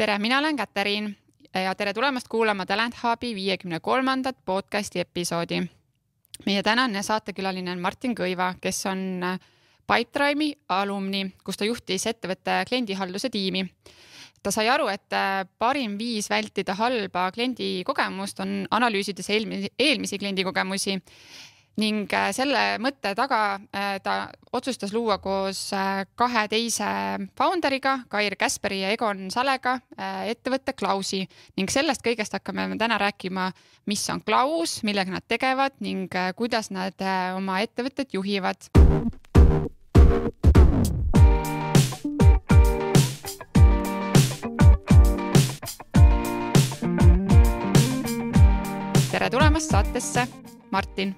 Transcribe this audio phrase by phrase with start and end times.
[0.00, 1.16] tere, mina olen Katariin
[1.54, 5.62] ja tere tulemast kuulama Talent Hubi viiekümne kolmandat podcasti episoodi.
[6.46, 9.20] meie tänane saatekülaline on Martin Kõiva, kes on
[9.86, 13.66] Pipedrive'i alumni, kus ta juhtis ettevõtte kliendihalduse tiimi.
[14.42, 15.12] ta sai aru, et
[15.58, 20.96] parim viis vältida halba kliendikogemust on analüüsides eelmisi, eelmisi kliendikogemusi
[21.80, 23.40] ning äh, selle mõtte taga
[23.72, 26.88] äh, ta otsustas luua koos äh, kahe teise
[27.38, 29.78] founder'iga, Kair Käsperi ja Egon Salega
[30.30, 31.22] ettevõtte Klausi
[31.58, 33.50] ning sellest kõigest hakkame me täna rääkima,
[33.90, 36.96] mis on Klaus, millega nad tegevad ning kuidas nad
[37.36, 38.70] oma ettevõtet juhivad.
[49.10, 50.22] tere tulemast saatesse,
[50.70, 51.12] Martin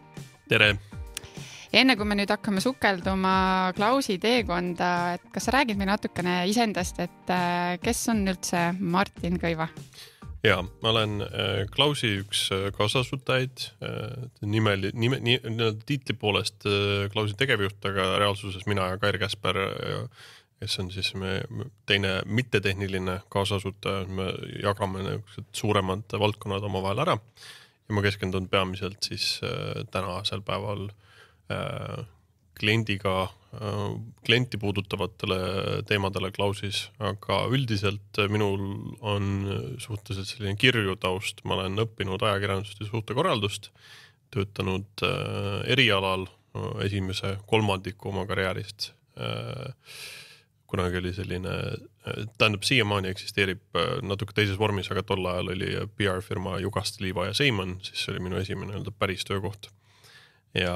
[0.53, 0.73] tere!
[1.73, 3.35] enne kui me nüüd hakkame sukelduma
[3.77, 9.39] Klausi teekonda, et kas sa räägid meile natukene iseendast, et äh, kes on üldse Martin
[9.41, 9.71] Kõiva?
[10.45, 13.65] ja ma olen äh, Klausi üks äh, kaasasutajaid,
[14.45, 16.69] nimel, nime, nii-öelda tiitli poolest
[17.15, 19.63] Klausi tegevjuht, aga reaalsuses mina ja Kair Käsper,
[20.61, 21.41] kes on siis me
[21.89, 24.29] teine mittetehniline kaasasutaja, me
[24.61, 27.17] jagame niisugused suuremad valdkonnad omavahel ära
[27.89, 30.89] ja ma keskendun peamiselt siis äh, tänasel päeval
[31.53, 32.05] äh,
[32.59, 33.81] kliendiga äh,,
[34.27, 38.63] klienti puudutavatele teemadele Klausis, aga üldiselt minul
[39.01, 39.33] on
[39.83, 43.73] suhteliselt selline kirju taust, ma olen õppinud ajakirjandust ja suhtekorraldust,
[44.33, 45.03] töötanud
[45.69, 46.25] erialal
[46.81, 48.93] esimese kolmandiku oma karjäärist.
[50.73, 51.57] Kunagi oli selline,
[52.39, 57.29] tähendab siiamaani eksisteerib äh, natuke teises vormis, aga tol ajal oli PR firma Jugast, Liiva
[57.29, 59.71] ja Seiman, siis see oli minu esimene nii-öelda päris töökoht.
[60.55, 60.75] ja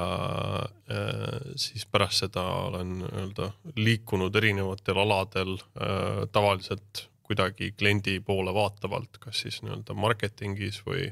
[0.89, 9.19] äh, siis pärast seda olen nii-öelda liikunud erinevatel aladel äh, tavaliselt kuidagi kliendi poole vaatavalt,
[9.19, 11.11] kas siis nii-öelda marketingis või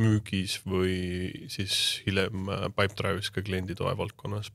[0.00, 0.96] müügis või
[1.52, 1.74] siis
[2.06, 2.46] hiljem
[2.78, 4.52] Pipedrive'is ka klienditoe valdkonnas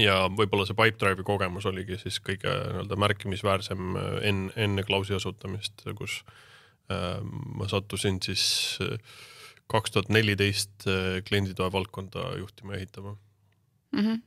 [0.00, 5.84] ja võib-olla see Pipedrive'i kogemus oligi siis kõige nii-öelda märkimisväärsem äh, enne, enne Klausi asutamist,
[5.98, 6.22] kus
[6.92, 8.44] äh, ma sattusin siis
[8.84, 8.96] äh,
[9.72, 13.16] kaks tuhat neliteist äh, klienditoe valdkonda juhtima ja ehitama
[13.92, 14.00] mm.
[14.00, 14.22] -hmm.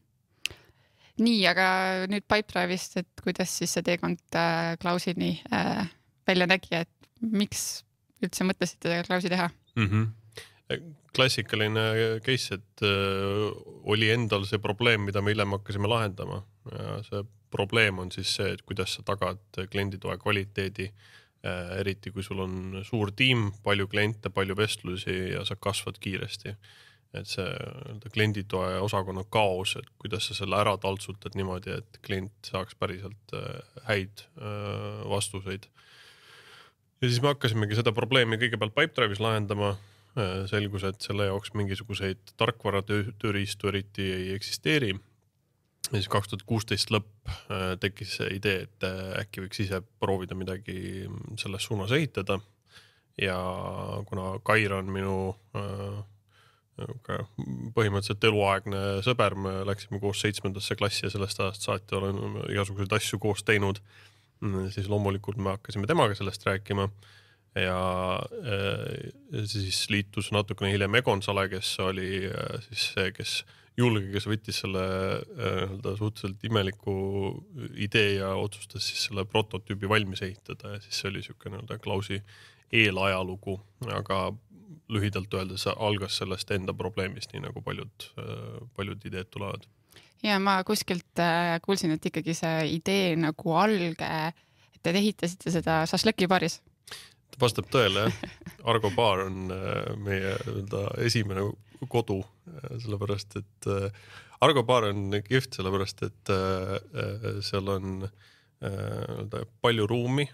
[1.17, 1.69] nii, aga
[2.11, 5.87] nüüd Pipedrive'ist, et kuidas siis see teekond äh, Klausini äh,
[6.27, 7.83] välja nägi, et miks
[8.23, 9.89] üldse mõtlesite Klausi teha mm?
[9.89, 10.13] -hmm
[11.15, 11.83] klassikaline
[12.25, 13.49] case, et äh,
[13.91, 17.21] oli endal see probleem, mida me hiljem hakkasime lahendama ja see
[17.53, 21.77] probleem on siis see, et kuidas sa tagad klienditoe kvaliteedi äh,.
[21.79, 26.55] eriti kui sul on suur tiim, palju kliente, palju vestlusi ja sa kasvad kiiresti.
[27.15, 32.49] et see nii-öelda klienditoe osakonna kaos, et kuidas sa selle ära taltsutad niimoodi, et klient
[32.49, 34.25] saaks päriselt äh, häid
[35.07, 35.69] vastuseid.
[36.99, 39.77] ja siis me hakkasimegi seda probleemi kõigepealt Pipedrive'is lahendama
[40.47, 44.95] selgus, et selle jaoks mingisuguseid tarkvaratööriistu eriti ei eksisteeri.
[45.91, 49.81] ja siis kaks tuhat kuusteist lõpp äh, tekkis see idee, et äh, äkki võiks ise
[49.99, 51.05] proovida midagi
[51.37, 52.39] selles suunas ehitada.
[53.21, 53.37] ja
[54.07, 55.35] kuna Kair on minu
[56.75, 63.19] põhimõtteliselt eluaegne sõber, me läksime koos seitsmendasse klassi ja sellest ajast saati olen igasuguseid asju
[63.19, 63.79] koos teinud.
[64.71, 66.89] siis loomulikult me hakkasime temaga sellest rääkima
[67.55, 68.19] ja
[69.47, 73.35] siis liitus natukene hiljem Egon Sale, kes oli äh, siis see, kes
[73.79, 76.95] julge, kes võttis selle äh, nii-öelda suhteliselt imeliku
[77.87, 80.75] idee ja otsustas siis selle prototüübi valmis ehitada.
[80.75, 82.19] Ja siis see oli niisugune nii-öelda Klausi
[82.75, 83.59] eelajalugu,
[83.93, 84.19] aga
[84.91, 89.67] lühidalt öeldes algas sellest enda probleemist, nii nagu paljud, äh, paljud ideed tulevad.
[90.23, 91.19] ja ma kuskilt
[91.61, 94.07] kuulsin, et ikkagi see idee nagu alge,
[94.73, 96.59] et te ehitasite seda šašlõkibaaris
[97.41, 98.19] vastab tõele jah,
[98.71, 101.45] Argo baar on äh, meie nii-öelda esimene
[101.91, 103.89] kodu, äh, sellepärast et äh,
[104.45, 106.31] Argo baar on kihvt, sellepärast et
[107.45, 110.25] seal on nii-öelda palju ruumi,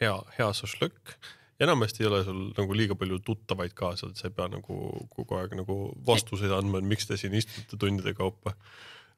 [0.00, 1.12] hea, hea šašlõkk.
[1.60, 4.78] Enamasti ei ole sul nagu liiga palju tuttavaid kaasa, et sa ei pea nagu
[5.12, 5.76] kogu aeg nagu
[6.08, 8.56] vastuseid andma, et miks te siin istute tundide kaupa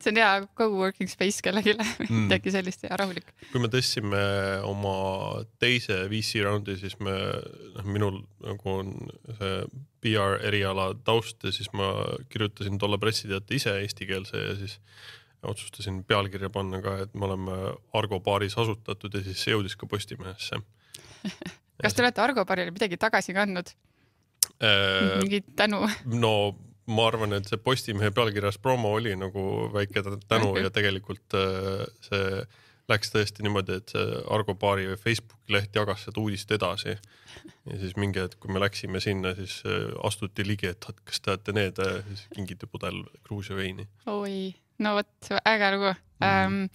[0.02, 3.32] see on hea co-working space kellelegi mm., midagi sellist ja rahulik.
[3.52, 4.22] kui me tõstsime
[4.68, 4.96] oma
[5.62, 7.14] teise VC raundi, siis me,
[7.76, 8.94] noh, minul nagu on
[9.38, 9.56] see
[10.02, 11.92] PR eriala taust ja siis ma
[12.32, 14.78] kirjutasin tolle pressiteate ise eestikeelse ja siis
[15.42, 17.56] otsustasin pealkirja panna ka, et me oleme
[17.98, 20.60] Argo baaris asutatud ja siis see jõudis ka Postimehesse
[21.82, 23.72] kas te olete Argo baarile midagi tagasi kandnud
[24.62, 25.18] äh,?
[25.22, 25.84] mingit tänu?
[26.06, 26.34] no
[26.86, 32.42] ma arvan, et see Postimehe pealkirjas promo oli nagu väike tänu ja tegelikult äh, see
[32.90, 36.96] läks tõesti niimoodi, et see Argo Baari Facebooki leht jagas seda uudist edasi.
[37.70, 41.34] ja siis mingi hetk, kui me läksime sinna, siis äh, astuti ligi, et kas te
[41.34, 43.86] olete need, siis kingiti pudel Gruusia veini.
[44.06, 46.26] oi, no vot, äge lugu mm.
[46.26, 46.46] -hmm.
[46.46, 46.68] Um,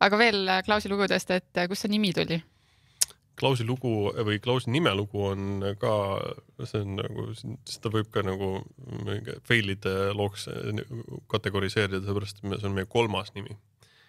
[0.00, 2.42] aga veel Klausi lugudest, et kust see nimi tuli?
[3.34, 5.92] Klausi lugu või Klausi nimelugu on ka,
[6.62, 7.28] see on nagu,
[7.66, 8.56] seda võib ka nagu
[9.48, 10.46] fail'ide looks
[11.32, 13.56] kategoriseerida, sellepärast et see on meie kolmas nimi.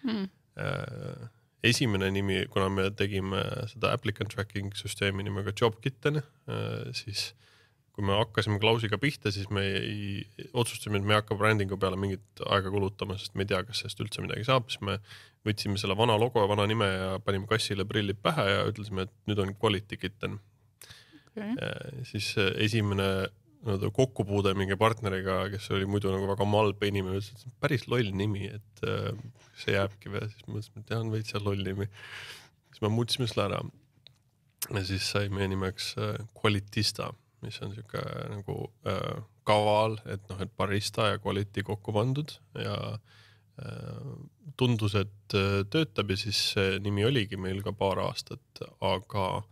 [0.06, 1.28] Mm Äh,
[1.62, 7.34] esimene nimi, kuna me tegime seda applicant tracking süsteemi nimega JobKitten, äh, siis
[7.96, 10.18] kui me hakkasime Klausiga pihta, siis me ei,
[10.52, 13.80] otsustasime, et me ei hakka brändingu peale mingit aega kulutama, sest me ei tea, kas
[13.80, 14.98] sellest üldse midagi saab, siis me
[15.48, 19.14] võtsime selle vana logo ja vana nime ja panime kassile prillid pähe ja ütlesime, et
[19.30, 20.36] nüüd on Quality Kitten
[21.32, 21.56] okay..
[22.10, 23.08] Siis esimene
[23.66, 28.12] nii-öelda kokkupuude mingi partneriga, kes oli muidu nagu väga malbe inimene, ütles, et päris loll
[28.14, 29.10] nimi, et äh,
[29.58, 31.88] see jääbki või, siis mõtlesime, et jah, on veits loll nimi.
[32.70, 33.62] siis me muutsime selle ära.
[34.70, 37.10] ja siis sai meie nimeks äh, Qualitista,
[37.44, 38.02] mis on siuke
[38.32, 38.56] nagu
[38.88, 44.08] äh, kaval, et noh, et barista ja quality kokku pandud ja äh,
[44.56, 49.44] tundus, et äh, töötab ja siis see nimi oligi meil ka paar aastat, aga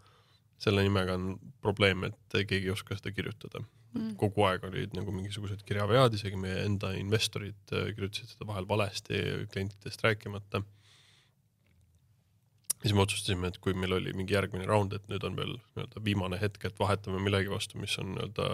[0.65, 3.61] selle nimega on probleem, et keegi ei oska seda kirjutada
[3.95, 4.15] mm..
[4.21, 9.21] kogu aeg olid nagu mingisugused kirjavead, isegi meie enda investorid äh, kirjutasid seda vahel valesti,
[9.53, 10.65] klientidest rääkimata.
[12.85, 16.03] Siis me otsustasime, et kui meil oli mingi järgmine round, et nüüd on veel nii-öelda
[16.05, 18.51] viimane hetk, et vahetame millegi vastu, mis on nii-öelda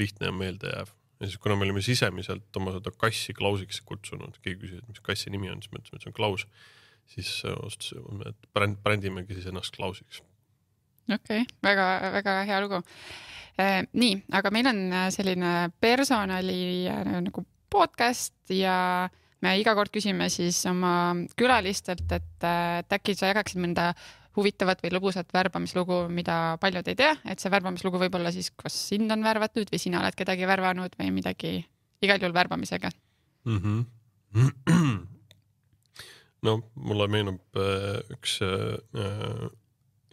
[0.00, 0.94] lihtne ja meeldejääv.
[1.20, 5.04] ja siis, kuna me olime sisemiselt oma seda kassi Klausiks kutsunud, keegi küsis, et mis
[5.04, 6.46] kassi nimi on, siis me ütlesime, et see on Klaus.
[7.08, 10.22] siis äh, otsustasime, et bränd, brändimegi siis ennast Klausiks.
[11.08, 12.82] okei okay,, väga-väga hea lugu
[13.58, 19.08] Äh, nii, aga meil on äh, selline personali äh, nagu podcast ja
[19.44, 22.46] me iga kord küsime siis oma külalistelt, et,
[22.98, 23.92] äkki sa jagaksid mõnda
[24.38, 28.76] huvitavat või lõbusat värbamislugu, mida paljud ei tea, et see värbamislugu võib olla siis, kas
[28.92, 31.52] sind on värvatud või sina oled kedagi värvanud või midagi
[32.04, 32.90] igal juhul värbamisega
[33.44, 33.58] mm.
[33.64, 34.98] -hmm.
[36.46, 37.62] no mulle meenub
[38.14, 39.48] üks äh,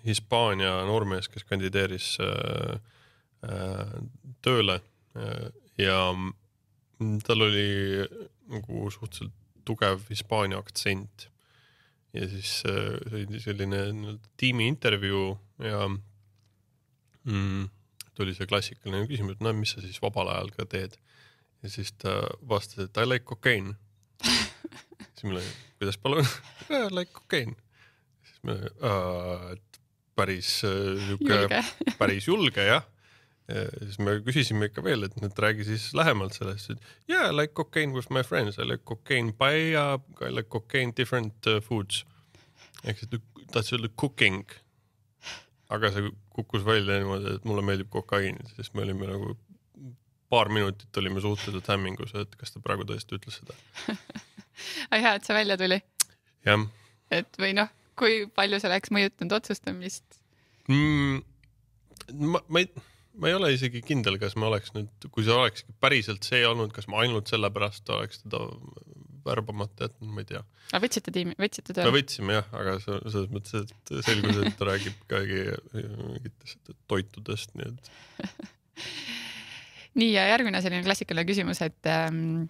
[0.06, 2.81] Hispaania noormees, kes kandideeris äh,
[3.45, 4.01] Äh,
[4.42, 4.80] tööle
[5.13, 5.98] äh, ja
[7.25, 7.69] tal oli
[8.51, 9.33] nagu suhteliselt
[9.65, 11.30] tugev Hispaania aktsent.
[12.13, 15.89] ja siis äh, see oli selline nii-öelda tiimi intervjuu ja
[17.24, 17.65] mm,
[18.15, 20.95] tuli see klassikaline küsimus, et no mis sa siis vabal ajal ka teed.
[21.63, 23.75] ja siis ta vastas, et I like cocaine
[24.24, 26.27] siis me olime, kuidas palun
[26.69, 27.56] I like cocaine.
[28.24, 28.59] siis me,
[29.51, 29.81] et
[30.15, 31.63] päris sihuke,
[32.00, 32.88] päris julge jah
[33.47, 37.36] ja siis me küsisime ikka veel, et nüüd räägi siis lähemalt sellest, et yeah, I
[37.36, 42.06] like cocaine with my friends, I like cocaine paella, I like cocaine different uh, foods.
[42.83, 43.19] ehk siis ta
[43.53, 44.45] tahtis öelda cooking.
[45.69, 49.36] aga see kukkus välja niimoodi, et mulle meeldib kokaiin, siis me olime nagu
[50.30, 53.56] paar minutit olime suhteliselt hämmingus, et kas ta praegu tõesti ütles seda
[54.89, 55.80] aga hea, et see välja tuli.
[56.45, 56.65] jah.
[57.13, 57.69] et või noh,
[58.00, 60.21] kui palju see oleks mõjutanud otsustamist
[60.68, 61.21] mm,?
[62.33, 62.69] ma, ma ei
[63.19, 66.73] ma ei ole isegi kindel, kas ma oleks nüüd, kui see oleks päriselt see olnud,
[66.75, 68.44] kas ma ainult sellepärast oleks teda
[69.25, 70.41] värbamata jätnud, ma ei tea.
[70.71, 71.89] aga võtsite tiimi, võtsite tööle?
[71.89, 75.41] me võtsime jah, aga selles mõttes, et selgus, et ta räägib ikkagi
[75.73, 77.90] mingitest toitudest, nii et
[79.99, 82.45] nii ja järgmine selline klassikaline küsimus, et ähm,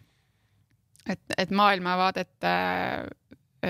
[1.06, 3.06] et, et maailmavaadet äh,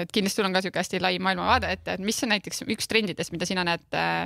[0.03, 2.89] et kindlasti sul on ka siuke hästi lai maailmavaade, et, et mis on näiteks üks
[2.91, 3.85] trendidest, mida sina näed,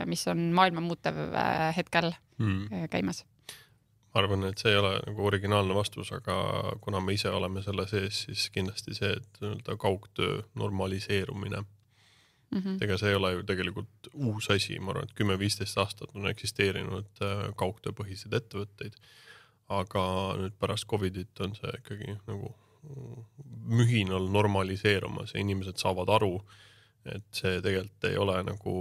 [0.10, 2.88] mis on maailma muutev äh, hetkel hmm.
[2.94, 3.26] käimas?
[4.10, 6.36] ma arvan, et see ei ole nagu originaalne vastus, aga
[6.82, 12.60] kuna me ise oleme selle sees, siis kindlasti see, et nii-öelda kaugtöö normaliseerumine mm.
[12.60, 12.78] -hmm.
[12.82, 17.22] ega see ei ole ju tegelikult uus asi, ma arvan, et kümme-viisteist aastat on eksisteerinud
[17.26, 18.98] äh, kaugtööpõhiseid ettevõtteid.
[19.70, 20.04] aga
[20.38, 22.56] nüüd pärast Covidit on see ikkagi nagu
[23.70, 26.40] mühinal normaliseerumas ja inimesed saavad aru,
[27.06, 28.76] et see tegelikult ei ole nagu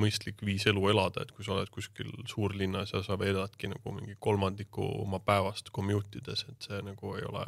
[0.00, 4.14] mõistlik viis elu elada, et kui sa oled kuskil suurlinnas ja sa veedadki nagu mingi
[4.22, 7.46] kolmandiku oma päevast commute ides, et see nagu ei ole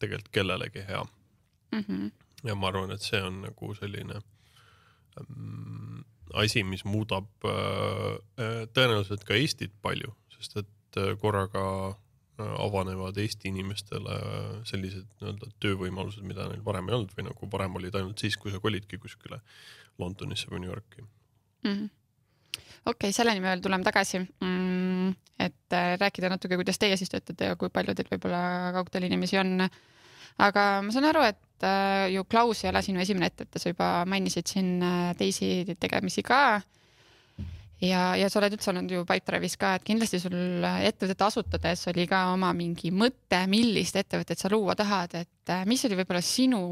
[0.00, 1.84] tegelikult kellelegi hea mm.
[1.84, 2.10] -hmm.
[2.48, 4.20] ja ma arvan, et see on nagu selline
[5.20, 6.00] ähm,
[6.32, 11.96] asi, mis muudab äh, tõenäoliselt ka Eestit palju, sest et äh, korraga
[12.38, 14.16] avanevad Eesti inimestele
[14.66, 18.50] sellised nii-öelda töövõimalused, mida neil varem ei olnud või nagu varem olid ainult siis, kui
[18.50, 19.38] sa kolidki kuskile
[20.02, 21.04] Londonisse või New Yorki
[21.64, 21.90] mm -hmm..
[22.86, 25.08] okei okay,, selleni me veel tuleme tagasi mm,.
[25.38, 29.38] et äh, rääkida natuke, kuidas teie siis töötate ja kui palju teil võib-olla kaugtööl inimesi
[29.38, 29.68] on.
[30.38, 33.90] aga ma saan aru, et äh, ju Klaus ei ole sinu esimene ettevõte, sa juba
[34.06, 36.60] mainisid siin äh, teisi tegemisi ka.
[37.84, 42.06] Ja, ja sa oled üldse olnud ju Pipedrive'is ka, et kindlasti sul ettevõtet asutades oli
[42.10, 46.62] ka oma mingi mõte, millist ettevõtet sa luua tahad, et äh, mis oli võib-olla sinu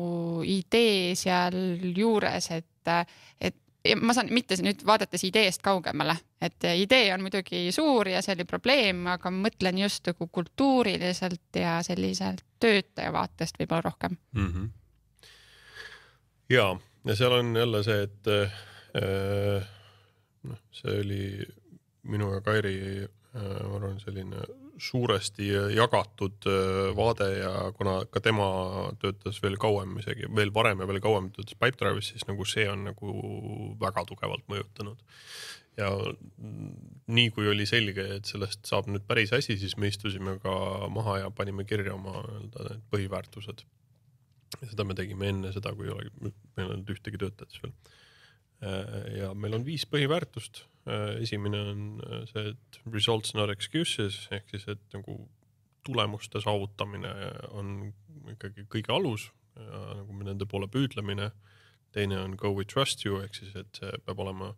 [0.47, 2.95] idee sealjuures, et,
[3.41, 8.23] et ja ma saan mitte nüüd vaadates ideest kaugemale, et idee on muidugi suur ja
[8.23, 14.17] see oli probleem, aga ma mõtlen just nagu kultuuriliselt ja selliselt töötaja vaatest võib-olla rohkem
[14.33, 14.49] mm.
[14.49, 14.71] -hmm.
[16.55, 16.69] ja,
[17.09, 18.61] ja seal on jälle see, et äh,
[20.49, 21.23] noh, see oli
[22.09, 24.43] minu ja Kairi äh, ma arvan, selline
[24.83, 28.49] suuresti jagatud äh, vaade ja kuna ka tema
[29.03, 32.87] töötas veel kauem, isegi veel varem ja veel kauem töötas Pipedrive'is, siis nagu see on
[32.91, 33.15] nagu
[33.81, 34.99] väga tugevalt mõjutanud.
[35.77, 35.89] ja
[37.07, 41.23] nii kui oli selge, et sellest saab nüüd päris asi, siis me istusime ka maha
[41.23, 43.65] ja panime kirja oma nii-öelda need põhiväärtused.
[44.61, 47.77] seda me tegime enne seda, kui ei ole, meil ei olnud ühtegi töötajat siis veel.
[48.63, 54.17] Äh, ja meil on viis põhiväärtust Äh, esimene on äh, see, et results not excuses
[54.35, 55.15] ehk siis, et nagu
[55.87, 57.13] tulemuste saavutamine
[57.55, 57.71] on
[58.33, 61.31] ikkagi kõige alus nagu nende poole püüdlemine.
[61.93, 64.55] teine on go we trust you ehk siis, et see peab olema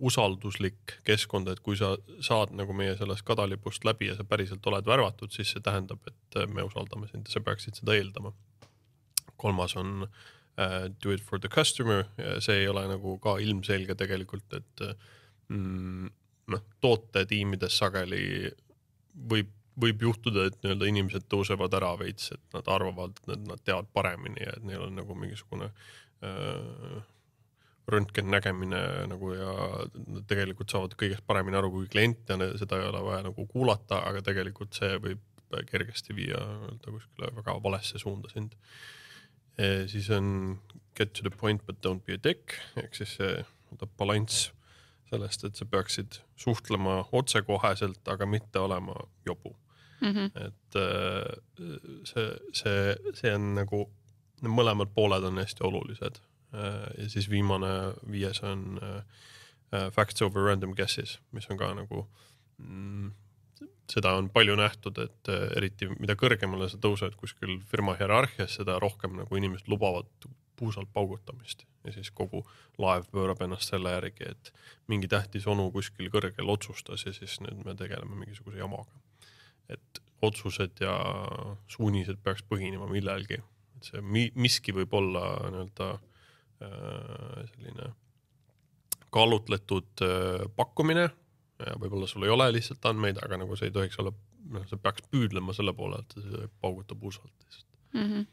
[0.00, 4.86] usalduslik keskkond, et kui sa saad nagu meie sellest kadalipust läbi ja sa päriselt oled
[4.88, 8.32] värvatud, siis see tähendab, et me usaldame sind ja sa peaksid seda eeldama.
[9.36, 10.22] kolmas on uh,
[11.02, 12.04] do it for the customer,
[12.44, 14.82] see ei ole nagu ka ilmselge tegelikult, et
[15.48, 16.10] mm,
[16.52, 18.50] noh, tootetiimides sageli
[19.32, 23.88] võib, võib juhtuda, et nii-öelda inimesed tõusevad ära veits, et nad arvavad, et nad teavad
[23.94, 27.00] paremini ja et neil on nagu mingisugune äh,
[27.92, 28.80] röntgennägemine
[29.10, 29.52] nagu ja
[29.96, 34.04] nad tegelikult saavad kõigest paremini aru kui klient ja seda ei ole vaja nagu kuulata,
[34.06, 35.28] aga tegelikult see võib
[35.68, 38.54] kergesti viia nii-öelda kuskile väga valesse suunda sind
[39.86, 40.58] siis on
[40.96, 43.44] get to the point but don't be a dick ehk siis see
[43.98, 44.50] balanss
[45.12, 48.94] sellest, et sa peaksid suhtlema otsekoheselt, aga mitte olema
[49.26, 49.56] jobu
[50.00, 50.12] mm.
[50.12, 50.46] -hmm.
[50.46, 51.36] et äh,
[52.04, 53.84] see, see, see on nagu,
[54.42, 56.20] mõlemad pooled on hästi olulised.
[56.54, 58.80] Äh, ja siis viimane, viies on
[59.92, 62.06] facts over random guesses, mis on ka nagu
[62.58, 63.12] mm,
[63.90, 68.78] seda on palju nähtud, et äh, eriti mida kõrgemale sa tõused kuskil firma hierarhias, seda
[68.82, 70.08] rohkem nagu inimesed lubavad
[70.56, 72.44] puusalt paugutamist ja siis kogu
[72.78, 74.52] laev pöörab ennast selle järgi, et
[74.90, 78.90] mingi tähtis onu kuskil kõrgel otsustas ja siis nüüd me tegeleme mingisuguse jamaga.
[79.68, 80.92] et otsused ja
[81.70, 83.40] suunised peaks põhinema millelgi,
[83.76, 87.90] et see mi miski võib olla nii-öelda äh, selline
[89.12, 91.08] kaalutletud äh, pakkumine
[91.66, 94.14] ja võib-olla sul ei ole lihtsalt andmeid, aga nagu see ei tohiks olla,
[94.52, 98.06] noh, sa peaks püüdlema selle poole, et see paugutab usalt lihtsalt mm.
[98.06, 98.30] -hmm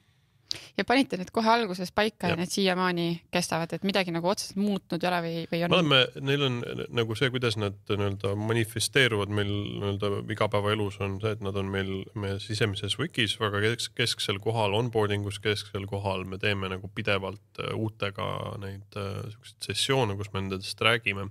[0.77, 4.57] ja panite need kohe alguses paika ja, ja need siiamaani kestavad, et midagi nagu otseselt
[4.59, 5.73] muutnud ei ole või, või on?
[5.73, 6.57] me oleme, neil on
[6.99, 11.91] nagu see, kuidas nad nii-öelda manifesteeruvad meil nii-öelda igapäevaelus on see, et nad on meil
[12.19, 17.61] meie sisemises wikis väga kesk, kesksel kohal, onboarding us kesksel kohal, me teeme nagu pidevalt
[17.61, 18.29] äh, uutega
[18.63, 21.29] neid äh, siukseid sessioone, kus me nendest räägime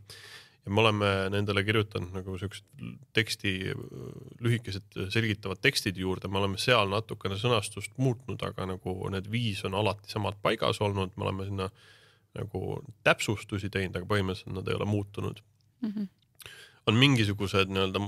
[0.69, 2.67] ja me oleme nendele kirjutanud nagu siuksed
[3.17, 3.53] teksti,
[4.45, 9.79] lühikesed selgitavad tekstid juurde, me oleme seal natukene sõnastust muutnud, aga nagu need viis on
[9.79, 11.71] alati samad paigas olnud, me oleme sinna
[12.37, 15.89] nagu täpsustusi teinud, aga põhimõtteliselt nad ei ole muutunud mm.
[15.89, 16.53] -hmm.
[16.87, 18.05] on mingisugused nii-öelda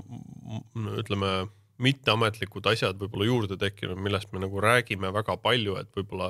[1.00, 1.32] ütleme
[1.80, 6.28] mitteametlikud asjad võib-olla juurde tekkinud, millest me nagu räägime väga palju, et võib-olla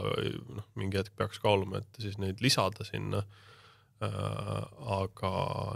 [0.60, 3.48] noh, mingi hetk peaks kaaluma, et siis neid lisada sinna Äh,
[4.00, 5.32] aga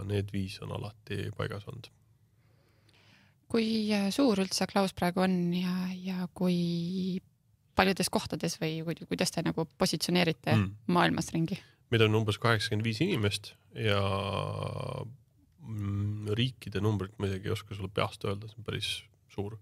[0.09, 1.91] need viis on alati paigas olnud.
[3.51, 7.21] kui äh, suur üldse Klaus praegu on ja, ja kui
[7.77, 10.71] paljudes kohtades või kuidas te nagu positsioneerite mm.
[10.87, 11.59] maailmas ringi?
[11.93, 14.01] meid on umbes kaheksakümmend viis inimest ja
[15.61, 18.89] mm, riikide numbrit ma isegi ei oska sulle peast öelda, see on päris
[19.29, 19.59] suur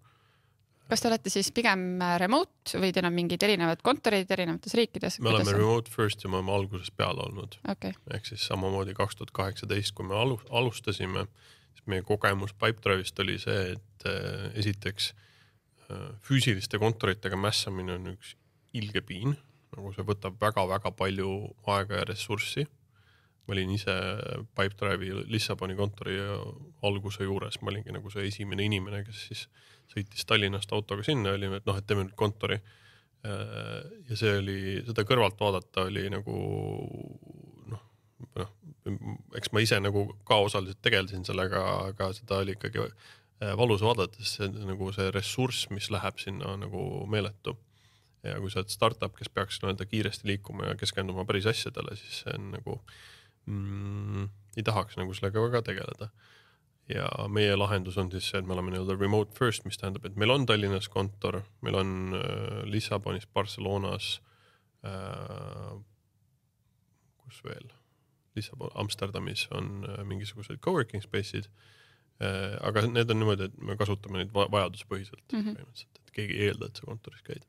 [0.91, 5.19] kas te olete siis pigem äh, remote või teil on mingid erinevad kontorid erinevates riikides?
[5.23, 7.57] me oleme remote first ja me oleme algusest peale olnud.
[7.75, 7.95] Okay..
[8.13, 11.25] ehk siis samamoodi kaks tuhat kaheksateist, kui me alu-, alustasime,
[11.73, 18.35] siis meie kogemus Pipedrive'ist oli see, et äh, esiteks äh, füüsiliste kontoritega mässamine on üks
[18.77, 19.37] ilge piin,
[19.73, 21.33] nagu see võtab väga-väga palju
[21.69, 22.67] aega ja ressurssi.
[23.43, 23.93] Ma olin ise
[24.55, 26.15] Pipedrive'i Lissaboni kontori
[26.87, 29.47] alguse juures, ma olingi nagu see esimene inimene, kes siis
[29.91, 32.59] sõitis Tallinnast autoga sinna, olime, et noh, et teeme nüüd kontori.
[33.23, 36.37] ja see oli, seda kõrvalt vaadata oli nagu
[37.71, 37.83] noh,
[38.35, 38.49] noh,
[39.39, 41.61] eks ma ise nagu ka osaliselt tegelesin sellega,
[41.93, 42.83] aga seda oli ikkagi
[43.57, 47.55] valus vaadata, sest see nagu see ressurss, mis läheb sinna nagu meeletu.
[48.23, 52.21] ja kui sa oled startup, kes peaks nii-öelda kiiresti liikuma ja keskenduma päris asjadele, siis
[52.21, 52.77] see on nagu
[53.51, 56.07] mm, ei tahaks nagu sellega väga tegeleda.
[56.89, 60.17] Ja meie lahendus on siis see, et me oleme nii-öelda remote first, mis tähendab, et
[60.19, 64.17] meil on Tallinnas kontor, meil on äh, Lissabonis, Barcelonas
[64.85, 65.77] äh,.
[67.23, 67.71] kus veel?
[68.35, 71.47] Lissabon, Amsterdamis on äh, mingisugused coworking space'id
[72.19, 72.59] äh,.
[72.61, 75.57] aga need on niimoodi, et me kasutame neid vajaduspõhiselt mm -hmm.
[75.57, 77.47] põhimõtteliselt, et keegi ei eelda, et sa kontoris käid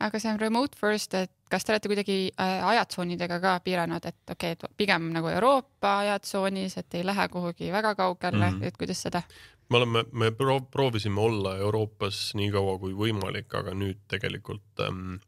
[0.00, 4.18] aga see on remote first, et kas te olete kuidagi äh, ajatsoonidega ka piiranud, et
[4.30, 8.66] okei okay,, et pigem nagu Euroopa ajatsoonis, et ei lähe kuhugi väga kaugele mm, -hmm.
[8.66, 9.22] et kuidas seda?
[9.68, 10.30] me oleme, me
[10.70, 15.27] proovisime olla Euroopas nii kaua kui võimalik, aga nüüd tegelikult ähm, Äh,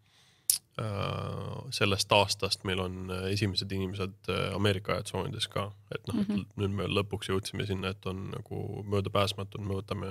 [1.70, 6.44] sellest aastast meil on äh, esimesed inimesed äh, Ameerika ajatsoonides ka, et noh mm, -hmm.
[6.62, 10.10] nüüd me lõpuks jõudsime sinna, et on nagu möödapääsmatu, me võtame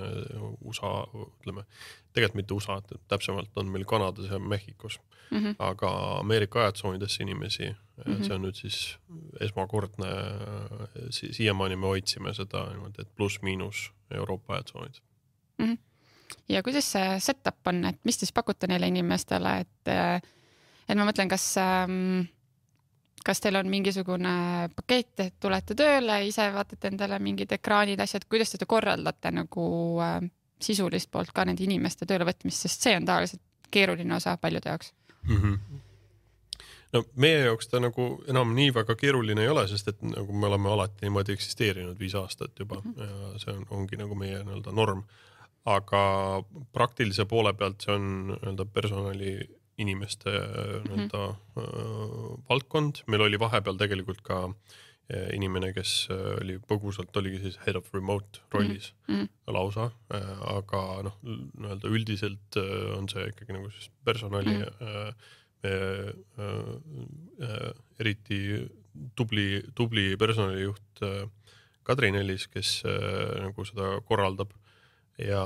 [0.60, 0.92] USA,
[1.40, 1.64] ütleme
[2.12, 5.00] tegelikult mitte USA, täpsemalt on meil Kanadas ja Mehhikos
[5.30, 5.54] mm, -hmm.
[5.58, 8.24] aga Ameerika ajatsoonidesse inimesi mm, -hmm.
[8.24, 8.98] see on nüüd siis
[9.40, 10.10] esmakordne
[11.10, 15.00] si, siiamaani me hoidsime seda niimoodi, et pluss-miinus Euroopa ajatsoonid
[15.58, 15.72] mm.
[15.72, 15.78] -hmm.
[16.48, 20.22] ja kuidas see setup on, et mis te siis pakute neile inimestele, et äh,
[20.90, 22.26] et ma mõtlen, kas ähm,
[23.24, 24.34] kas teil on mingisugune
[24.76, 29.66] pakett, et tulete tööle, ise vaatate endale mingid ekraanid, asjad, kuidas te korraldate nagu
[30.04, 30.18] äh,
[30.60, 34.92] sisulist poolt ka nende inimeste töölevõtmist, sest see on tavaliselt keeruline osa paljude jaoks
[35.28, 35.36] mm.
[35.36, 35.80] -hmm
[36.92, 40.46] no meie jaoks ta nagu enam nii väga keeruline ei ole, sest et nagu me
[40.46, 43.32] oleme alati niimoodi eksisteerinud viis aastat juba mm -hmm.
[43.32, 45.02] ja see on, ongi nagu meie nii-öelda norm.
[45.64, 46.02] aga
[46.72, 50.88] praktilise poole pealt see on nii-öelda personali inimeste mm -hmm.
[50.88, 51.64] nii-öelda äh,
[52.48, 57.76] valdkond, meil oli vahepeal tegelikult ka äh, inimene, kes äh, oli põgusalt, oligi siis head
[57.76, 59.28] of remote rollis mm -hmm.
[59.46, 64.82] lausa äh,, aga noh, nii-öelda üldiselt äh, on see ikkagi nagu siis personali mm -hmm.
[64.86, 65.14] äh,
[67.48, 68.70] äh, eriti
[69.16, 71.28] tubli, tubli personalijuht äh,
[71.82, 74.52] Kadri Nellis, kes äh, nagu seda korraldab
[75.18, 75.44] ja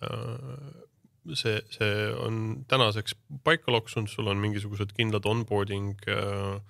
[0.00, 0.84] äh,
[1.32, 6.60] see, see on tänaseks paika loksunud, sul on mingisugused kindlad onboarding äh,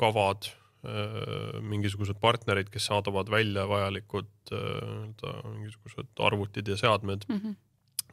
[0.00, 0.50] kavad,
[0.84, 7.40] äh, mingisugused partnerid, kes saadavad välja vajalikud nii-öelda mingisugused arvutid ja seadmed mm.
[7.40, 7.54] -hmm.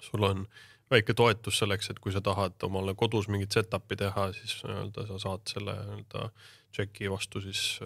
[0.01, 0.47] sul on
[0.91, 5.19] väike toetus selleks, et kui sa tahad omale kodus mingit setup'i teha, siis nii-öelda sa
[5.19, 6.29] saad selle nii-öelda
[6.71, 7.79] tšeki vastu siis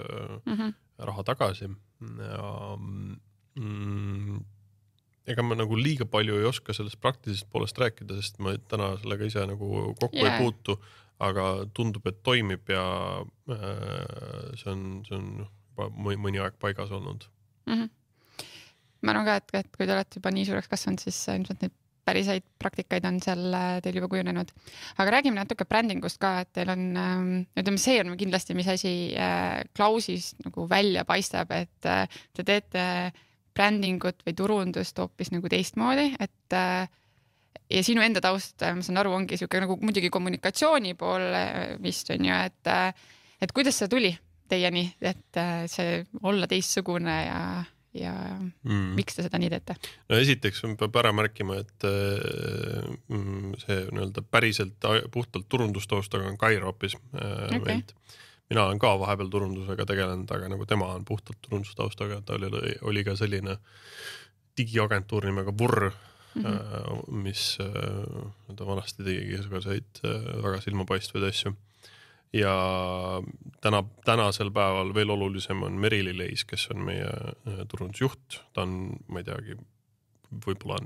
[0.46, 0.74] mm -hmm.
[0.98, 1.70] raha tagasi
[2.20, 2.78] ja
[3.56, 4.46] mm,
[5.28, 9.30] ega ma nagu liiga palju ei oska sellest praktilisest poolest rääkida, sest ma täna sellega
[9.30, 10.36] ise nagu kokku yeah.
[10.36, 10.78] ei puutu,
[11.26, 12.86] aga tundub, et toimib ja
[13.52, 15.90] äh, see on, see on juba
[16.28, 17.26] mõni aeg paigas olnud
[17.68, 17.74] mm.
[17.74, 17.90] -hmm.
[19.02, 21.76] ma arvan ka, et, et kui te olete juba nii suureks kasvanud, siis ilmselt neid
[22.06, 24.52] päris häid praktikaid on seal äh, teil juba kujunenud.
[24.98, 28.94] aga räägime natuke brändingust ka, et teil on, ähm, ütleme, see on kindlasti, mis asi
[29.18, 32.86] äh, Klausis nagu välja paistab, et äh, te teete
[33.56, 36.88] brändingut või turundust hoopis nagu teistmoodi, et äh,
[37.72, 41.76] ja sinu enda taust, äh, ma saan aru, ongi sihuke nagu muidugi kommunikatsiooni pool äh,
[41.84, 42.74] vist on ju, et,
[43.42, 44.12] et kuidas see tuli
[44.50, 45.40] teieni, et
[45.72, 47.40] see olla teistsugune ja,
[47.98, 48.92] ja mm.
[49.00, 49.78] miks te seda nii teete?
[50.12, 56.94] no esiteks peab ära märkima, et mm, see nii-öelda päriselt puhtalt turundustaustaga on Kair hoopis
[57.16, 57.64] okay.
[57.66, 57.96] vend
[58.50, 63.04] mina olen ka vahepeal turundusega tegelenud, aga nagu tema on puhtalt turundustaustaga, tal oli, oli
[63.08, 63.58] ka selline
[64.58, 67.12] digiagentuur nimega Vurr mm, -hmm.
[67.12, 71.56] mis ta äh, vanasti tegigi igasuguseid äh, väga silmapaistvaid asju.
[72.34, 72.54] ja
[73.62, 77.08] täna, tänasel päeval veel olulisem on Merili Leis, kes on meie
[77.68, 79.56] turundusjuht, ta on, ma ei teagi,
[80.46, 80.80] võib-olla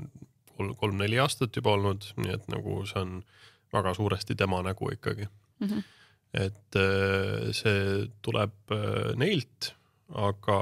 [0.60, 3.24] on kolm-neli aastat juba olnud, nii et nagu see on
[3.74, 5.68] väga suuresti tema nägu ikkagi mm.
[5.68, 5.99] -hmm
[6.34, 9.74] et äh, see tuleb äh, neilt,
[10.10, 10.60] aga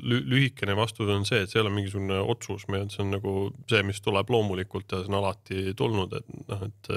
[0.00, 3.34] lühikene vastus on see, et see ei ole mingisugune otsus, see on nagu
[3.70, 6.90] see, mis tuleb loomulikult ja see on alati tulnud, et noh, et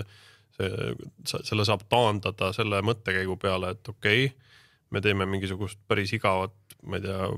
[0.57, 4.51] see, selle saab taandada selle mõttekäigu peale, et okei okay,,
[4.93, 7.31] me teeme mingisugust päris igavat, ma ei tea,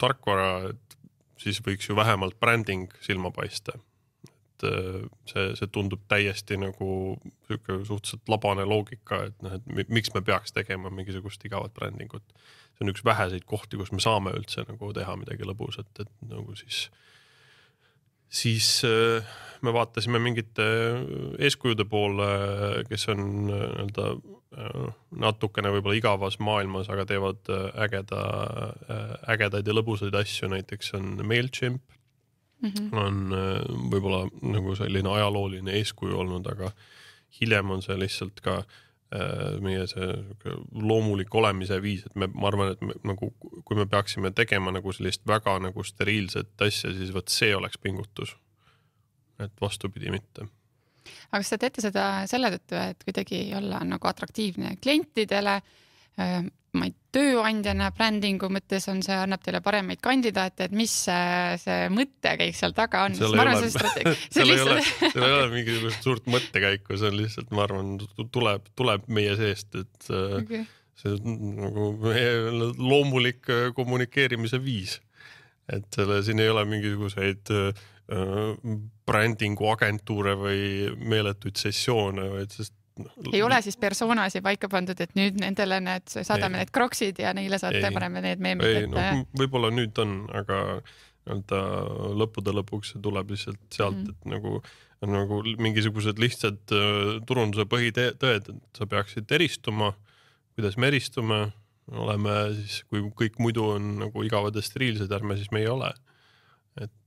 [0.00, 0.98] tarkvara, et
[1.40, 3.74] siis võiks ju vähemalt bränding silma paista
[5.30, 6.88] see, see tundub täiesti nagu
[7.46, 12.26] sihuke suhteliselt labane loogika, et noh, et miks me peaks tegema mingisugust igavat brändingut.
[12.74, 16.56] see on üks väheseid kohti, kus me saame üldse nagu teha midagi lõbusat, et nagu
[16.58, 16.88] siis,
[18.28, 20.66] siis äh, me vaatasime mingite
[21.38, 22.30] eeskujude poole,
[22.90, 24.88] kes on nii-öelda äh,
[25.24, 27.52] natukene võib-olla igavas maailmas, aga teevad
[27.86, 28.22] ägeda,
[29.36, 31.94] ägedaid ja lõbusaid asju, näiteks on MailChimp
[32.70, 32.98] -hmm.
[32.98, 33.60] on äh,
[33.92, 36.72] võib-olla nagu selline ajalooline eeskuju olnud, aga
[37.40, 40.10] hiljem on see lihtsalt ka äh, meie see
[40.72, 43.32] loomulik olemise viis, et me, ma arvan, et me, nagu,
[43.64, 48.36] kui me peaksime tegema nagu sellist väga nagu steriilset asja, siis vot see oleks pingutus.
[49.38, 50.46] et vastupidi mitte
[51.04, 55.60] aga kas te teete seda selle tõttu, et kuidagi olla nagu atraktiivne klientidele?
[56.74, 61.88] Ma ei, tööandjana brändingu mõttes on see, annab teile paremaid kandidaate, et mis see, see
[61.94, 63.14] mõttekäik seal taga on?
[63.14, 63.70] seal ei ole,
[64.34, 67.94] seal ei ole, seal ei ole mingisugust suurt mõttekäiku, see on lihtsalt, ma arvan,
[68.34, 70.62] tuleb, tuleb meie seest, et äh, okay.
[70.98, 72.36] see nagu meie
[72.74, 75.00] loomulik äh, kommunikeerimise viis.
[75.72, 78.56] et selle, siin ei ole mingisuguseid äh, Äh,
[79.08, 82.74] brändingu agentuure või meeletuid sessioone, vaid sest
[83.32, 86.64] ei ole siis personasi paika pandud, et nüüd nendele need, saadame ei.
[86.64, 89.24] need kroksid ja neile saate paneme need meemid ette no,.
[89.40, 90.60] võib-olla nüüd on, aga
[91.24, 91.60] nii-öelda
[92.20, 94.58] lõppude lõpuks see tuleb lihtsalt sealt mm., et nagu
[95.04, 98.46] nagu mingisugused lihtsad uh, turunduse põhitõed, et
[98.78, 99.90] sa peaksid eristuma.
[100.56, 101.40] kuidas me eristume,
[101.92, 105.90] oleme siis, kui kõik muidu on nagu igavad ja steriilsed, ärme siis meie ole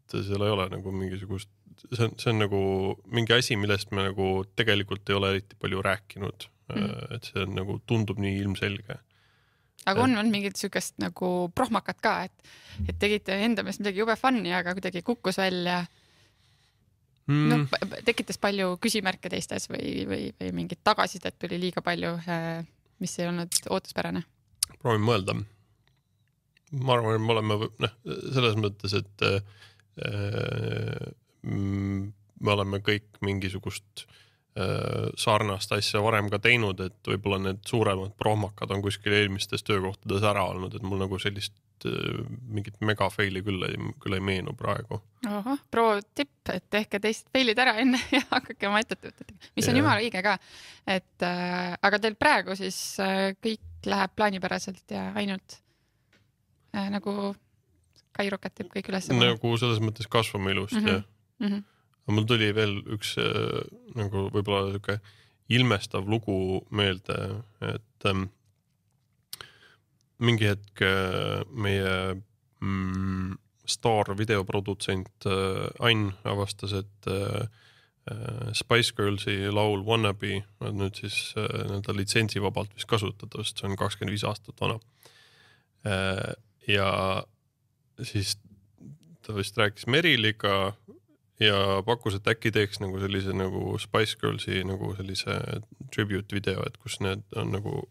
[0.08, 1.50] et seal ei ole nagu mingisugust,
[1.86, 2.62] see on, see on nagu
[3.14, 6.96] mingi asi, millest me nagu tegelikult ei ole eriti palju rääkinud mm..
[7.16, 8.98] et see on nagu tundub nii ilmselge.
[9.86, 12.52] aga on, on mingit siukest nagu prohmakat ka, et,
[12.88, 15.84] et tegite enda meelest midagi jube fun'i, aga kuidagi kukkus välja
[17.28, 17.52] mm..
[17.52, 17.68] noh,
[18.08, 22.66] tekitas palju küsimärke teistes või, või, või mingit tagasisidet tuli liiga palju, äh,
[23.04, 24.26] mis ei olnud ootuspärane?
[24.82, 25.38] proovin mõelda.
[26.78, 29.40] ma arvan, et me oleme noh, selles mõttes, et äh,
[29.98, 31.14] Äh,
[31.48, 34.06] me oleme kõik mingisugust
[34.58, 40.26] äh, sarnast asja varem ka teinud, et võib-olla need suuremad prohmakad on kuskil eelmistes töökohtades
[40.28, 42.20] ära olnud, et mul nagu sellist äh,
[42.54, 45.02] mingit mega fail'i küll ei, küll ei meenu praegu.
[45.28, 49.72] ahah, pro tipp, et tehke teist fail'id ära enne ja hakake oma ettevõtet tegema, mis
[49.72, 50.38] on jumala õige ka.
[50.98, 55.60] et äh, aga teil praegu siis äh, kõik läheb plaanipäraselt ja ainult
[56.76, 57.36] äh, nagu
[58.18, 59.12] Kai Rocket teeb kõik üles.
[59.14, 60.96] nagu selles mõttes kasvame ilusti mm -hmm.
[60.98, 61.48] jah mm.
[61.48, 61.64] -hmm.
[62.04, 63.62] aga mul tuli veel üks äh,
[63.96, 65.00] nagu võib-olla sihuke
[65.50, 68.28] ilmestav lugu meelde, et ähm,
[70.20, 72.18] mingi hetk äh, meie
[72.60, 77.48] mm, staar videoprodutsent äh, Ain avastas, et äh,
[78.08, 83.70] äh Spice Girlsi laul Wannabe on nüüd siis äh, nii-öelda litsentsivabalt vist kasutada, sest see
[83.70, 84.80] on kakskümmend viis aastat vana
[85.86, 86.34] äh,.
[86.68, 87.24] ja
[88.04, 88.38] siis
[89.24, 90.74] ta vist rääkis Meriliga
[91.40, 95.38] ja pakkus, et äkki teeks nagu sellise nagu Spice Girlsi nagu sellise
[95.94, 97.82] tribute video, et kus need on nagu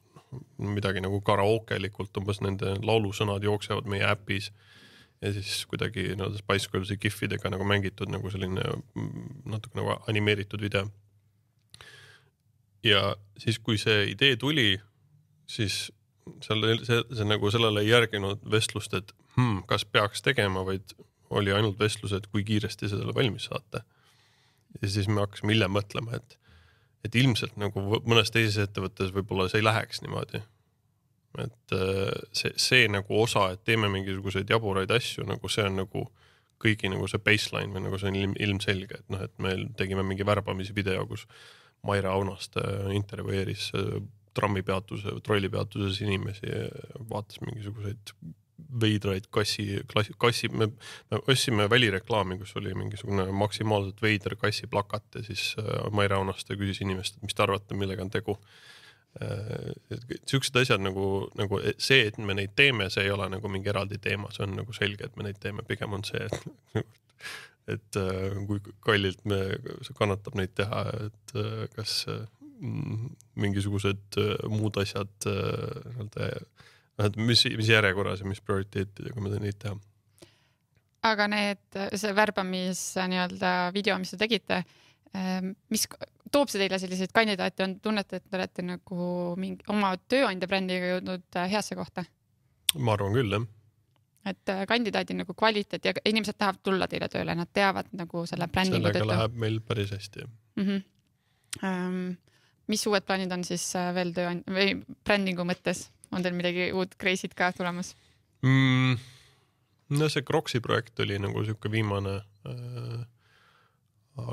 [0.58, 4.50] midagi nagu karaokelikult umbes nende laulusõnad jooksevad meie äpis
[5.22, 8.64] ja siis kuidagi nii-öelda Spice Girlsi kihvidega nagu mängitud nagu selline
[9.44, 10.88] natuke nagu animeeritud video.
[12.84, 14.76] ja siis, kui see idee tuli,
[15.46, 15.90] siis
[16.42, 20.94] seal see, see nagu sellele ei järginud vestlust, et hmm, kas peaks tegema, vaid
[21.30, 23.82] oli ainult vestlus, et kui kiiresti selle valmis saate.
[24.82, 26.36] ja siis me hakkasime hiljem mõtlema, et,
[27.04, 30.42] et ilmselt nagu mõnes teises ettevõttes võib-olla see ei läheks niimoodi.
[31.38, 36.06] et äh, see, see nagu osa, et teeme mingisuguseid jaburaid asju, nagu see on nagu
[36.62, 40.04] kõigi nagu see baseline või nagu see on ilm, ilmselge, et noh, et me tegime
[40.06, 41.26] mingi värbamisvideo, kus
[41.84, 42.62] Maire Aunaste
[42.96, 43.98] intervjueeris äh,
[44.36, 46.48] trammipeatuse, trollipeatuses inimesi,
[47.10, 48.12] vaatas mingisuguseid
[48.80, 50.68] veidraid kassi, klassi, kassi, me,
[51.10, 56.56] me ostsime välireklaami, kus oli mingisugune maksimaalselt veider kassi plakat ja siis äh, Maire Aunaste
[56.56, 58.38] küsis inimest, et mis te arvate, millega on tegu
[59.20, 59.72] äh,.
[60.26, 64.00] siuksed asjad nagu, nagu see, et me neid teeme, see ei ole nagu mingi eraldi
[64.02, 66.76] teema, see on nagu selge, et me neid teeme, pigem on see, et
[67.76, 69.40] et äh, kui kallilt me,
[69.98, 72.04] kannatab neid teha, et äh, kas
[73.36, 74.16] mingisugused
[74.48, 76.54] muud asjad nii-öelda noh,
[77.04, 79.76] et mis, mis järjekorras ja mis prioriteetidega me neid teha.
[81.06, 84.62] aga need, see värbamis nii-öelda video, mis te tegite,
[85.14, 85.86] ehm, mis
[86.32, 90.96] toob see teile selliseid kandidaate, on, tunnete, et te olete nagu mingi oma tööandja brändiga
[90.96, 92.04] jõudnud äh, heasse kohta?
[92.76, 93.46] ma arvan küll, jah
[94.26, 98.48] et äh, kandidaadi nagu kvaliteet ja inimesed tahavad tulla teile tööle, nad teavad nagu selle
[98.50, 99.10] brändingu sellega tõttu.
[99.12, 100.62] läheb meil päris hästi mm.
[100.66, 100.84] -hmm.
[101.64, 102.16] Um,
[102.68, 105.86] mis uued plaanid on siis äh, veel tööandja või brändingu mõttes?
[106.12, 107.94] On teil midagi uut crazy't ka tulemas
[108.44, 108.96] mm,?
[109.98, 112.18] no see Croxi projekt oli nagu sihuke viimane
[112.50, 113.02] äh,.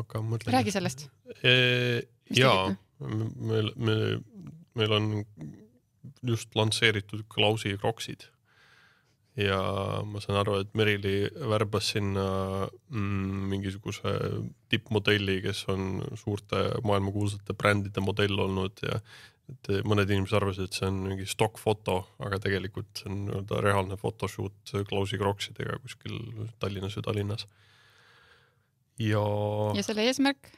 [0.01, 0.53] aga mõtlen.
[0.57, 1.07] räägi sellest
[1.43, 2.03] e,.
[2.33, 4.21] jaa, meil, meil,
[4.79, 5.11] meil on
[6.23, 8.29] just lansseeritud Klausi Croxid
[9.39, 9.59] ja
[10.05, 12.25] ma saan aru, et Merili värbas sinna
[12.69, 14.13] mm, mingisuguse
[14.69, 18.99] tippmodelli, kes on suurte maailmakuulsate brändide modell olnud ja
[19.51, 23.97] et mõned inimesed arvasid, et see on mingi stokkfoto, aga tegelikult see on nii-öelda reaalne
[23.99, 26.15] photoshoot Klausi kroksidega kuskil
[26.63, 27.47] Tallinnas või Tallinnas.
[29.01, 29.25] ja.
[29.75, 30.53] ja selle eesmärk,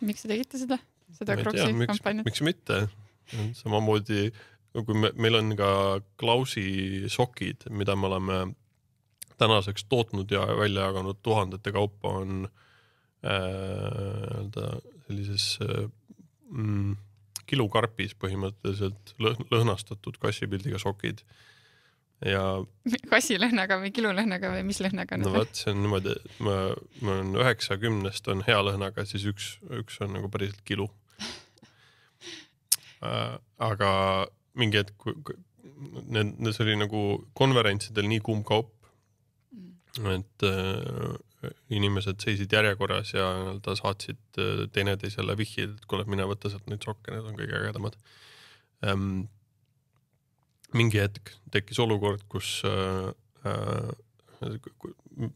[0.00, 0.80] miks te tegite seda,
[1.14, 2.26] seda Kroksi kampaaniat?
[2.26, 2.86] miks mitte,
[3.62, 4.28] samamoodi
[4.82, 5.70] kui me, meil on ka
[6.18, 8.38] Klausi sokid, mida me oleme
[9.38, 12.48] tänaseks tootnud ja välja jaganud tuhandete kaupa, on
[13.24, 15.86] äh, nii-öelda äh, sellises äh,
[16.50, 16.96] mm,
[17.48, 21.24] kilukarpis põhimõtteliselt lõhnastatud kassipildiga sokid
[22.24, 22.42] ja.
[23.12, 25.18] kassilõhnaga või kilulõhnaga või mis lõhnaga?
[25.20, 26.58] no vot, see on niimoodi, et ma,
[27.00, 30.88] ma olen üheksakümnest on hea lõhnaga, siis üks, üks on nagu päriselt kilu
[33.06, 33.36] äh,
[33.68, 33.90] aga
[34.58, 35.08] mingi hetk,
[36.06, 37.04] need, see oli nagu
[37.36, 38.72] konverentsidel nii kuum kaup,
[39.54, 40.10] mm.
[40.14, 41.14] et äh,
[41.74, 46.84] inimesed seisid järjekorras ja nii-öelda saatsid äh, teineteisele vihjeid, et kuule, mine võta sealt neid
[46.84, 47.98] sokke, need on kõige ägedamad
[48.86, 49.24] ähm,.
[50.74, 53.10] mingi hetk tekkis olukord, kus äh,
[53.46, 55.30] äh,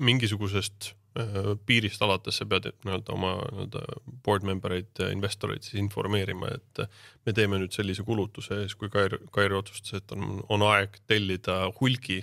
[0.00, 3.84] mingisugusest äh, piirist alates sa pead nii-öelda oma nii-öelda
[4.24, 6.84] board member eid, investoreid siis informeerima, et
[7.26, 10.96] me teeme nüüd sellise kulutuse ja siis, kui Kair, Kair otsustas, et on, on aeg
[11.10, 12.22] tellida hulgi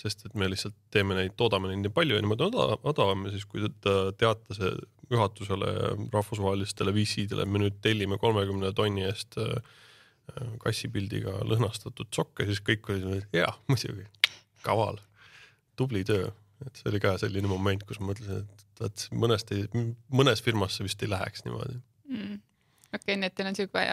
[0.00, 2.48] sest et me lihtsalt teeme neid, toodame neid nii palju ja niimoodi
[2.90, 4.60] odavam ja siis, kui ta teatas
[5.12, 9.54] juhatusele ja rahvusvahelistele VC-dele, me nüüd tellime kolmekümne tonni eest äh,
[10.62, 14.06] kassipildiga lõhnastatud sokke, siis kõik olid, jaa, muidugi,
[14.64, 15.00] kaval,
[15.76, 16.30] tubli töö.
[16.62, 19.52] et see oli ka selline moment, kus ma mõtlesin, et vaat mõnest
[20.12, 21.78] mõnes firmas see vist ei läheks niimoodi
[22.10, 22.36] mm..
[22.92, 23.84] okei okay,, nii et teil on siuke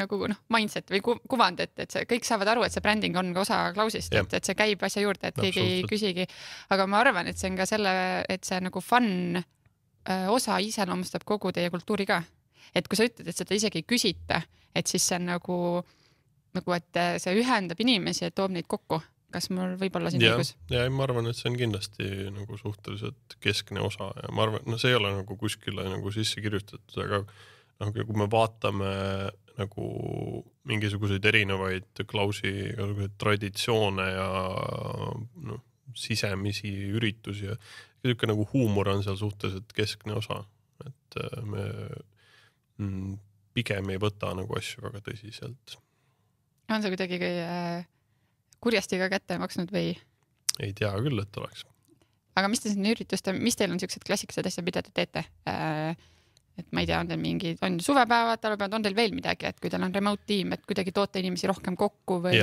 [0.00, 3.16] nagu noh, mindset või ku kuvand, et, et see kõik saavad aru, et see bränding
[3.20, 6.26] on ka osa Klausist, et, et see käib asja juurde, et keegi ei küsigi.
[6.74, 7.94] aga ma arvan, et see on ka selle,
[8.28, 9.40] et see nagu fun
[10.32, 12.22] osa iseloomustab kogu teie kultuuri ka.
[12.74, 14.42] et kui sa ütled, et seda isegi ei küsita,
[14.74, 15.56] et siis see on nagu,
[16.56, 19.00] nagu, et see ühendab inimesi ja toob neid kokku
[19.34, 20.54] kas mul võib olla siin õigus?
[20.72, 24.64] ja ei, ma arvan, et see on kindlasti nagu suhteliselt keskne osa ja ma arvan,
[24.66, 28.90] no see ei ole nagu kuskile nagu sisse kirjutatud, aga noh, kui me vaatame
[29.60, 29.86] nagu
[30.68, 34.28] mingisuguseid erinevaid Klausi igasuguseid traditsioone ja
[35.46, 35.62] noh,
[35.96, 37.56] sisemisi üritusi ja
[38.04, 40.42] niisugune nagu huumor on seal suhteliselt keskne osa,
[40.86, 41.64] et äh, me
[42.80, 43.16] mm,
[43.56, 45.76] pigem ei võta nagu asju väga tõsiselt.
[46.70, 47.82] on see kuidagi äh,
[48.62, 49.92] kurjasti ka kätte maksnud või?
[50.60, 51.66] ei tea küll, et oleks.
[52.36, 56.08] aga mis te siin üritustel, mis teil on siuksed klassikalised asjad, mida te teete äh,?
[56.60, 59.60] Et ma ei tea, on teil mingid, on suvepäevad, talvepäevad, on teil veel midagi, et
[59.60, 62.38] kui teil on remote tiim, et kuidagi toota inimesi rohkem kokku või?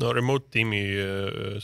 [0.00, 0.82] no remote tiimi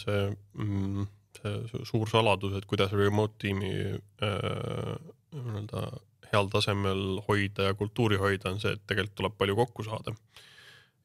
[0.01, 0.23] see,
[0.59, 1.07] mm,
[1.39, 4.97] see suur saladus, et kuidas remote tiimi äh,
[5.37, 6.01] nii-öelda äh,
[6.33, 10.17] heal tasemel hoida ja kultuuri hoida, on see, et tegelikult tuleb palju kokku saada.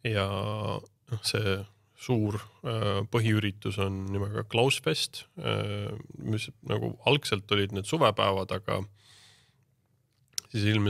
[0.07, 0.25] ja
[0.81, 1.59] noh, see
[2.01, 8.89] suur äh, põhiüritus on nimega Klausfest äh,, mis nagu algselt olid need suvepäevad, aga äh,
[10.51, 10.89] siis ilm,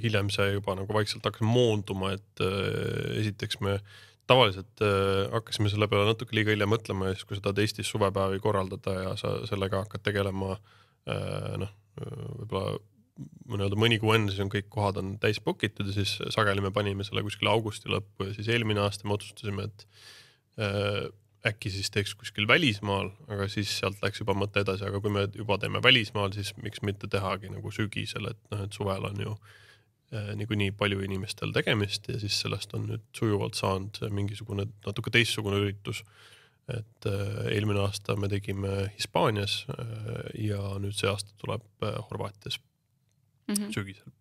[0.00, 3.78] hiljem see juba nagu vaikselt hakkas moonduma, et äh, esiteks me
[4.30, 7.90] tavaliselt äh, hakkasime selle peale natuke liiga hilja mõtlema ja siis, kui sa tahad Eestis
[7.90, 12.78] suvepäevi korraldada ja sa sellega hakkad tegelema äh, noh, võib-olla
[13.50, 16.62] nii-öelda mõni kuu enne, siis on kõik kohad on täis book itud ja siis sageli
[16.64, 19.84] me panime selle kuskile augusti lõppu ja siis eelmine aasta me otsustasime, et
[21.46, 25.24] äkki siis teeks kuskil välismaal, aga siis sealt läks juba mõte edasi, aga kui me
[25.34, 29.32] juba teeme välismaal, siis miks mitte tehagi nagu sügisel, et noh, et suvel on ju
[29.32, 35.62] äh, niikuinii palju inimestel tegemist ja siis sellest on nüüd sujuvalt saanud mingisugune natuke teistsugune
[35.64, 36.04] üritus.
[36.70, 41.64] et äh, eelmine aasta me tegime Hispaanias äh, ja nüüd see aasta tuleb
[42.10, 42.60] Horvaatias
[43.48, 43.72] mm -hmm.
[43.74, 44.12] sügisel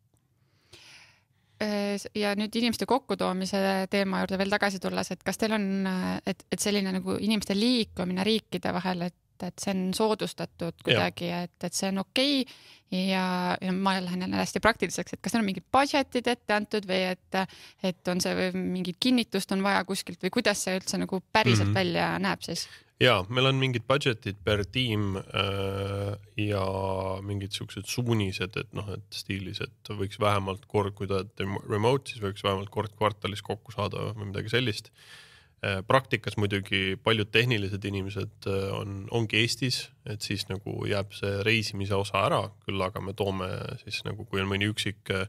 [1.59, 3.59] ja nüüd inimeste kokkutoomise
[3.91, 5.65] teema juurde veel tagasi tulles, et kas teil on,
[6.27, 11.55] et, et selline nagu inimeste liikumine riikide vahel, et, et see on soodustatud kuidagi, et,
[11.63, 15.43] et see on okei okay ja, ja ma lähen jälle hästi praktiliseks, et kas teil
[15.43, 17.39] on mingid budget'id ette antud või et,
[17.85, 21.67] et on see või mingit kinnitust on vaja kuskilt või kuidas see üldse nagu päriselt
[21.67, 21.79] mm -hmm.
[21.79, 22.67] välja näeb siis?
[22.99, 26.65] ja meil on mingid budget'id per tiim äh, ja
[27.21, 32.11] mingid siuksed suunised, et noh, et stiilis, et võiks vähemalt kord, kui ta teeb remote,
[32.11, 35.28] siis võiks vähemalt kord kvartalis kokku saada või midagi sellist äh,.
[35.87, 41.97] Praktikas muidugi paljud tehnilised inimesed äh, on, ongi Eestis, et siis nagu jääb see reisimise
[41.99, 43.49] osa ära, küll aga me toome
[43.83, 45.27] siis nagu, kui on mõni üksik äh,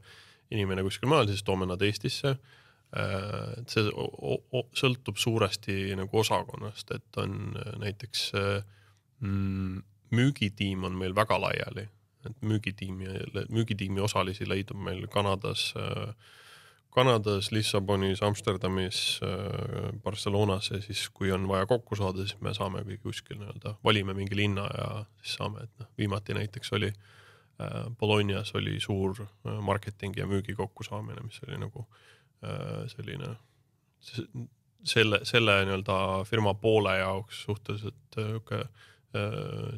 [0.54, 2.36] inimene kuskil mujal, siis toome nad Eestisse.
[2.90, 3.84] Et see
[4.74, 8.24] sõltub suuresti nagu osakonnast, et on näiteks
[9.22, 9.76] mm,
[10.10, 11.84] müügitiim on meil väga laiali,
[12.26, 13.12] et müügitiimi,
[13.54, 16.10] müügitiimi osalisi leidub meil Kanadas äh,
[16.90, 22.82] Kanadas, Lissabonis, Amsterdamis, äh, Barcelonas ja siis, kui on vaja kokku saada, siis me saame
[22.86, 24.88] kõik kuskil nii-öelda, valime mingi linna ja
[25.22, 30.56] siis saame, et noh, viimati näiteks oli äh, Bolognas oli suur äh, marketingi ja müügi
[30.58, 31.86] kokkusaamine, mis oli nagu
[32.88, 33.34] selline
[34.00, 38.62] selle, selle nii-öelda firma poole jaoks suhteliselt niisugune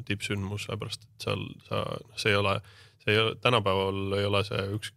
[0.07, 1.81] tippsündmus, sellepärast et seal sa,
[2.15, 2.53] see ei ole,
[3.03, 4.93] see ei ole, tänapäeval ei ole see üks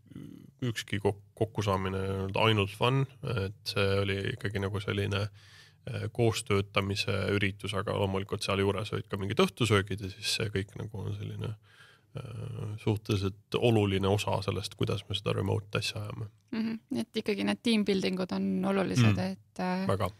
[0.63, 1.01] ükski
[1.37, 2.01] kokkusaamine
[2.41, 3.05] ainult fun,
[3.45, 9.43] et see oli ikkagi nagu selline äh, koostöötamise üritus, aga loomulikult sealjuures olid ka mingid
[9.45, 15.19] õhtusöögid ja siis see kõik nagu on selline äh, suhteliselt oluline osa sellest, kuidas me
[15.19, 16.61] seda remote asja ajame mm.
[16.61, 17.01] -hmm.
[17.05, 19.89] et ikkagi need team building ud on olulised mm., et äh....
[19.89, 20.11] väga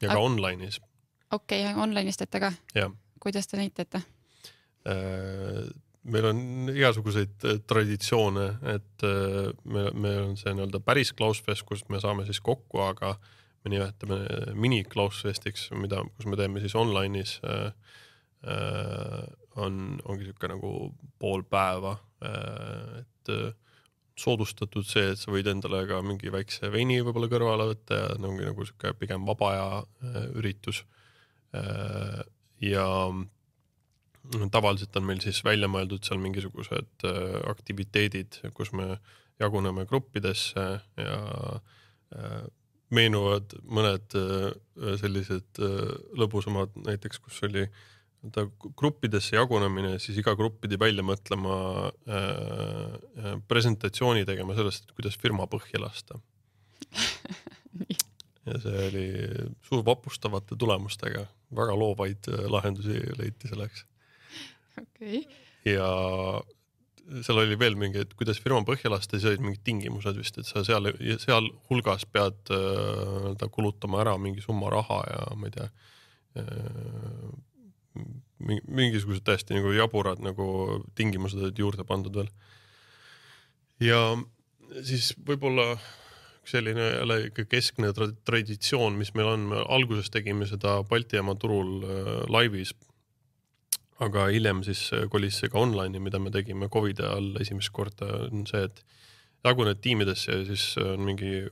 [0.00, 0.20] ja ka Aga...
[0.20, 0.80] online'is.
[1.32, 2.52] okei okay,, online'is teete ka?
[3.20, 4.02] kuidas te neid teete?
[6.06, 6.40] Meil on
[6.72, 12.26] igasuguseid äh, traditsioone, et äh, me, meil on see nii-öelda päris Klausfest, kus me saame
[12.28, 13.16] siis kokku, aga
[13.64, 14.20] me nimetame
[14.54, 17.70] mini Klausfestiks, mida, kus me teeme siis online'is äh,.
[18.46, 19.22] Äh,
[19.56, 20.68] on, ongi sihuke nagu
[21.18, 23.54] pool päeva äh,, et äh,
[24.20, 28.44] soodustatud see, et sa võid endale ka mingi väikse veini võib-olla kõrvale võtta ja ongi
[28.46, 30.84] nagu sihuke pigem vaba aja äh, üritus
[31.56, 32.22] äh,.
[32.62, 32.86] ja
[34.52, 38.96] tavaliselt on meil siis välja mõeldud seal mingisugused äh, aktiviteedid, kus me
[39.40, 41.18] jaguneme gruppidesse ja
[41.56, 42.46] äh,
[42.94, 45.60] meenuvad mõned äh, sellised
[46.16, 47.66] lõbusamad, näiteks kus oli
[48.34, 48.46] ta
[48.78, 51.56] gruppidesse jagunemine, siis iga grupp pidi välja mõtlema
[52.08, 56.20] äh, presentatsiooni tegema sellest, et kuidas firma põhja lasta.
[58.46, 59.06] Ja see oli
[59.66, 61.24] suur vapustavate tulemustega,
[61.58, 63.80] väga loovaid lahendusi leiti selleks
[64.82, 65.24] okay..
[65.68, 65.88] ja
[67.22, 70.48] seal oli veel mingi, et kuidas firma põhja lasta, siis olid mingid tingimused vist, et
[70.48, 70.90] sa seal,
[71.22, 75.68] sealhulgas pead nii-öelda äh, kulutama ära mingi summa raha ja ma ei tea
[76.42, 77.28] äh,,
[78.36, 80.46] mingisugused täiesti nagu jaburad nagu
[80.98, 82.32] tingimused olid juurde pandud veel.
[83.80, 84.00] ja
[84.84, 85.76] siis võib-olla
[86.46, 91.34] selline jälle ikka keskne tra traditsioon, mis meil on, me alguses tegime seda Balti jaama
[91.40, 92.74] turul äh, laivis
[94.04, 98.10] aga hiljem siis äh, kolis see ka online'i, mida me tegime Covidi ajal esimest korda,
[98.28, 98.82] on see, et
[99.46, 101.46] jaguned tiimidesse ja siis on mingi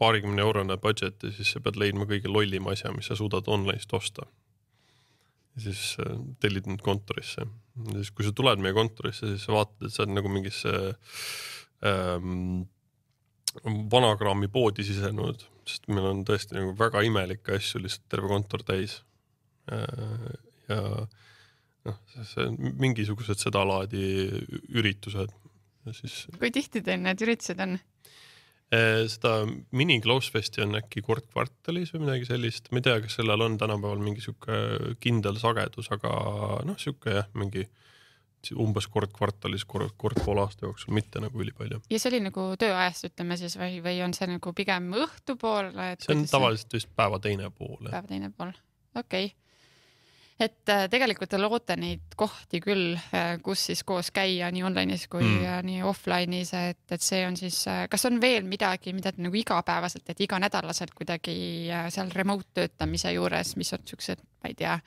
[0.00, 3.92] paarikümne eurone budget ja siis sa pead leidma kõige lollima asja, mis sa suudad online'ist
[3.96, 4.26] osta.
[5.60, 7.46] siis äh, tellid need kontorisse.
[7.92, 10.74] siis, kui sa tuled meie kontorisse, siis sa vaatad, et sa oled nagu mingisse
[11.86, 12.66] ähm,
[13.92, 19.02] vanakraami poodi sisenenud, sest meil on tõesti nagu väga imelikke asju lihtsalt terve kontor täis
[19.70, 20.38] äh,.
[20.70, 20.82] ja
[21.88, 24.02] noh, see on mingisugused sedalaadi
[24.76, 25.32] üritused
[25.96, 26.26] siis.
[26.38, 27.78] kui tihti teil need üritused on?
[28.70, 29.42] Eh, seda
[29.74, 33.56] mini Closefesti on äkki kord kvartalis või midagi sellist, ma ei tea, kas sellel on
[33.58, 34.60] tänapäeval mingi sihuke
[35.02, 36.12] kindel sagedus, aga
[36.68, 37.66] noh, sihuke jah, mingi
[38.56, 41.82] umbes kord kvartalis, kord, kord poole aasta jooksul, mitte nagu ülipalju.
[41.90, 45.90] ja see oli nagu tööajast, ütleme siis või, või on see nagu pigem õhtupoole?
[46.00, 47.90] see on tavaliselt vist päeva teine pool.
[47.90, 48.54] päeva teine pool,
[48.94, 49.49] okei okay
[50.40, 55.06] et äh, tegelikult te loote neid kohti küll, äh, kus siis koos käia nii online'is
[55.12, 55.66] kui mm.
[55.68, 59.36] nii offline'is, et, et see on siis, äh, kas on veel midagi, mida te nagu
[59.36, 61.36] igapäevaselt, et iganädalaselt kuidagi
[61.92, 64.78] seal remote töötamise juures, mis on siuksed, ma ei tea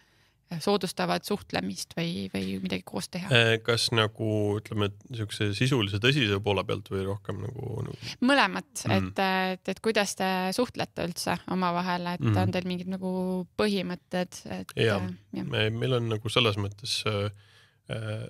[0.64, 3.30] soodustavad suhtlemist või, või midagi koos teha?
[3.34, 4.28] Äh, kas nagu
[4.60, 8.12] ütleme, niisuguse sisulise tõsise poole pealt või rohkem nagu, nagu...?
[8.26, 9.24] mõlemat mm., et,
[9.56, 12.42] et, et kuidas te suhtlete üldse omavahel, et mm.
[12.44, 13.14] on teil mingid nagu
[13.60, 14.78] põhimõtted, et?
[14.80, 15.00] ja,
[15.34, 17.32] ja., me, meil on nagu selles mõttes äh,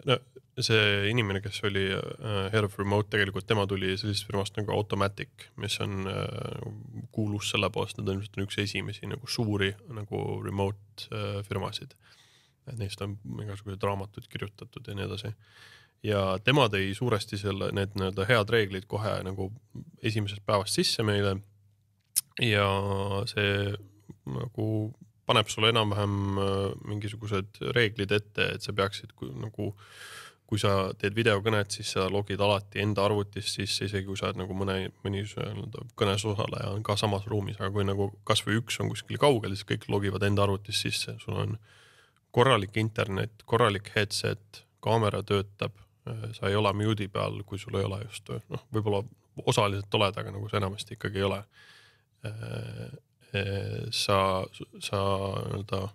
[0.05, 0.15] no
[0.61, 5.47] see inimene, kes oli uh, head of remote, tegelikult tema tuli sellisest firmast nagu Automatic,
[5.61, 6.73] mis on uh,
[7.15, 11.09] kuulus selle poolest, ta ilmselt on üks esimesi nagu suuri nagu remote
[11.47, 11.95] firmasid.
[12.69, 15.33] et neist on igasuguseid raamatuid kirjutatud ja nii edasi.
[16.03, 19.49] ja tema tõi suuresti selle, need nii-öelda head reeglid kohe nagu
[20.03, 21.37] esimesest päevast sisse meile.
[22.41, 22.67] ja
[23.29, 23.73] see
[24.25, 24.67] nagu
[25.29, 26.17] paneb sulle enam-vähem
[26.89, 29.71] mingisugused reeglid ette, et sa peaksid nagu
[30.53, 34.41] kui sa teed videokõnet, siis sa logid alati enda arvutist sisse, isegi kui sa oled
[34.43, 35.23] nagu mõne, mõni
[35.97, 39.65] kõnes osaleja on ka samas ruumis, aga kui nagu kasvõi üks on kuskil kaugel, siis
[39.71, 41.57] kõik logivad enda arvutist sisse, sul on
[42.35, 45.79] korralik internet, korralik headset, kaamera töötab,
[46.35, 49.01] sa ei ole mute'i peal, kui sul ei ole just noh, võib-olla
[49.49, 51.39] osaliselt oled, aga nagu sa enamasti ikkagi ei ole.
[53.91, 54.17] Sa,
[54.79, 55.01] sa
[55.49, 55.87] nii-öelda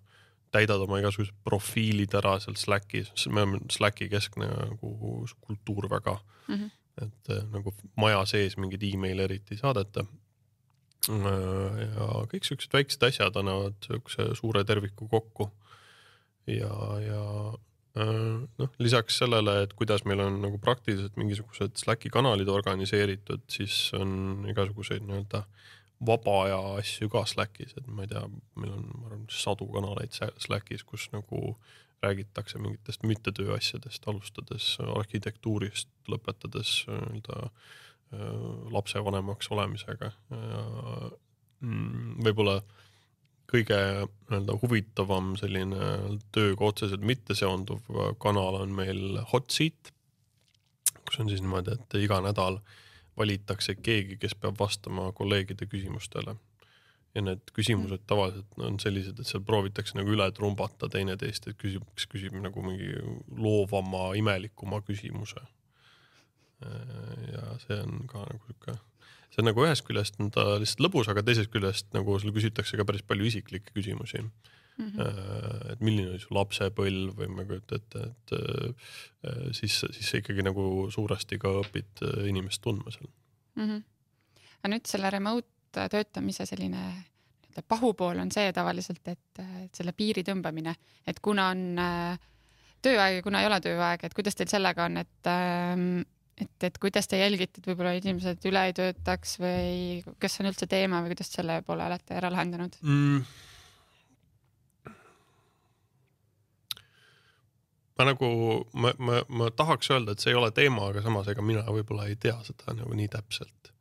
[0.54, 6.16] täidad oma igasugused profiilid ära seal Slackis, me oleme Slacki keskne nagu kultuur väga
[6.48, 6.54] mm.
[6.54, 6.70] -hmm.
[7.04, 10.06] et nagu maja sees mingeid email'e eriti ei saadeta.
[11.08, 15.50] ja kõik siuksed väiksed asjad annavad siukse suure terviku kokku.
[16.46, 16.74] ja,
[17.04, 17.24] ja
[18.58, 24.46] noh, lisaks sellele, et kuidas meil on nagu praktiliselt mingisugused Slacki kanalid organiseeritud, siis on
[24.48, 28.22] igasuguseid nii-öelda äh, vaba aja asju ka Slackis, et ma ei tea,
[28.58, 31.56] meil on, ma arvan, sadu kanaleid Slackis, kus nagu
[32.02, 38.34] räägitakse mingitest mittetöö asjadest, alustades arhitektuurist, lõpetades nii-öelda äh,
[38.74, 40.12] lapsevanemaks olemisega.
[41.58, 42.60] Mm, võib-olla
[43.50, 45.92] kõige nii-öelda huvitavam selline
[46.30, 47.82] tööga otseselt mitte seonduv
[48.22, 49.90] kanal on meil Hot Seat,
[51.02, 52.76] kus on siis niimoodi, et iga nädal äh,
[53.18, 56.36] valitakse keegi, kes peab vastama kolleegide küsimustele.
[57.14, 61.86] ja need küsimused tavaliselt on sellised, et seal proovitakse nagu üle trumbata teineteist, et küsib,
[61.96, 62.90] kes küsib nagu mingi
[63.32, 65.40] loovama, imelikuma küsimuse.
[67.32, 68.76] ja see on ka nagu sihuke,
[69.30, 72.76] see on nagu ühest küljest on ta lihtsalt lõbus, aga teisest küljest nagu sul küsitakse
[72.76, 74.24] ka päris palju isiklikke küsimusi
[74.78, 74.88] mm.
[74.88, 75.72] -hmm.
[75.72, 78.88] et milline oli su lapsepõlv või ma ei kujuta ette, et äh,
[79.52, 83.68] siis, siis sa ikkagi nagu suuresti ka õpid äh, inimest tundma seal mm.
[83.68, 83.84] -hmm.
[84.60, 90.22] aga nüüd selle remote töötamise selline nii-öelda pahupool on see tavaliselt, et, et selle piiri
[90.26, 90.74] tõmbamine,
[91.06, 91.80] et kuna on
[92.82, 96.00] tööaeg ja kuna ei ole tööaeg, et kuidas teil sellega on, et ähm,
[96.38, 100.50] et, et kuidas te jälgite, et võib-olla inimesed üle ei töötaks või kas see on
[100.52, 103.24] üldse teema või kuidas selle poole olete ära lahendanud mm.?
[107.98, 108.28] Ma nagu,
[108.78, 112.06] ma, ma, ma tahaks öelda, et see ei ole teema, aga samas ega mina võib-olla
[112.08, 113.72] ei tea seda nagu nii täpselt.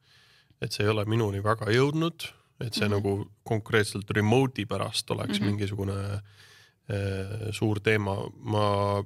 [0.61, 2.24] et see ei ole minuni väga jõudnud,
[2.65, 2.95] et see mm -hmm.
[2.95, 5.49] nagu konkreetselt remote'i pärast oleks mm -hmm.
[5.49, 9.03] mingisugune äh, suur teema, ma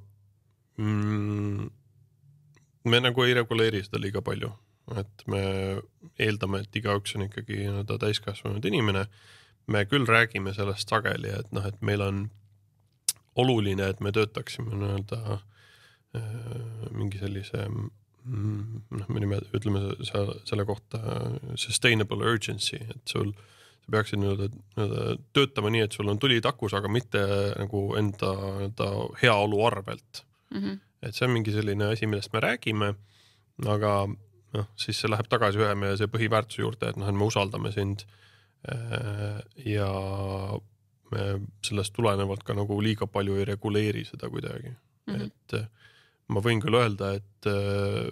[0.77, 1.69] mm,,
[2.83, 4.51] me nagu ei reguleeri seda liiga palju,
[4.95, 5.41] et me
[6.19, 9.05] eeldame, et igaüks on ikkagi nii-öelda täiskasvanud inimene.
[9.67, 12.29] me küll räägime sellest sageli, et noh, et meil on
[13.39, 16.33] oluline, et me töötaksime nii-öelda äh,
[16.91, 21.01] mingi sellise mm, noh, me nime, ütleme selle kohta
[21.59, 23.31] sustainable urgency, et sul,
[23.85, 25.05] sa peaksid nii-öelda, nii-öelda
[25.35, 27.23] töötama nii, et sul on tuli takus, aga mitte
[27.59, 28.89] nagu enda nii-öelda
[29.23, 30.59] heaolu arvelt mm.
[30.59, 30.81] -hmm.
[31.07, 32.93] et see on mingi selline asi, millest me räägime,
[33.67, 33.93] aga
[34.57, 37.71] noh, siis see läheb tagasi ühe meie see põhiväärtuse juurde, et noh, et me usaldame
[37.71, 38.03] sind
[38.67, 39.91] äh, ja
[41.11, 41.27] me
[41.65, 45.25] sellest tulenevalt ka nagu liiga palju ei reguleeri seda kuidagi mm, -hmm.
[45.27, 45.67] et äh,
[46.31, 48.09] ma võin küll öelda, et äh,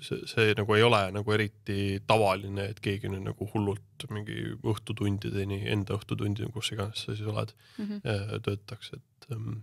[0.00, 5.62] see, see nagu ei ole nagu eriti tavaline, et keegi nüüd nagu hullult mingi õhtutundideni,
[5.72, 8.42] enda õhtutundideni, kus iganes sa siis oled mm, -hmm.
[8.44, 9.62] töötaks, et ähm,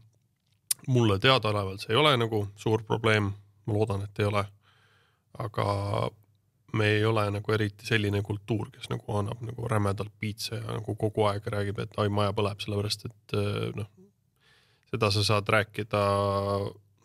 [0.87, 3.31] mulle teadaolevalt see ei ole nagu suur probleem,
[3.65, 4.45] ma loodan, et ei ole.
[5.39, 5.65] aga
[6.73, 10.95] me ei ole nagu eriti selline kultuur, kes nagu annab nagu rämedalt piitsa ja nagu
[10.95, 13.89] kogu aeg räägib, et ai, maja põleb, sellepärast et eh, noh,
[14.91, 16.03] seda sa saad rääkida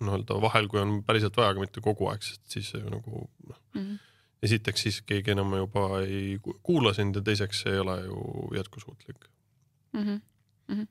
[0.04, 3.80] nii-öelda vahel, kui on päriselt vaja, aga mitte kogu aeg, sest siis nagu noh mm
[3.82, 4.04] -hmm.,
[4.42, 9.24] esiteks siis keegi enam juba ei kuula sind ja teiseks see ei ole ju jätkusuutlik
[9.92, 10.02] mm.
[10.02, 10.20] -hmm.
[10.68, 10.86] Mm -hmm.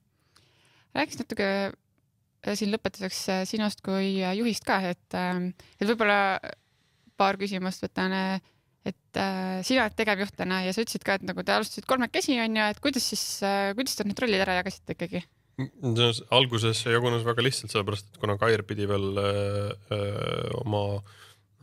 [0.95, 1.71] räägiks natuke
[2.47, 6.39] äh, siin lõpetuseks äh, sinust kui juhist ka, et, äh, et võib-olla
[7.17, 8.11] paar küsimust võtan
[8.85, 12.69] et äh, sina oled tegevjuhtlane ja sa ütlesid ka, et nagu te alustasite kolmekesi onju,
[12.73, 15.25] et kuidas siis äh,, kuidas te need rollid ära jagasite ikkagi?
[16.35, 20.81] alguses see jagunes väga lihtsalt, sellepärast et kuna Kair pidi veel öö, äh, oma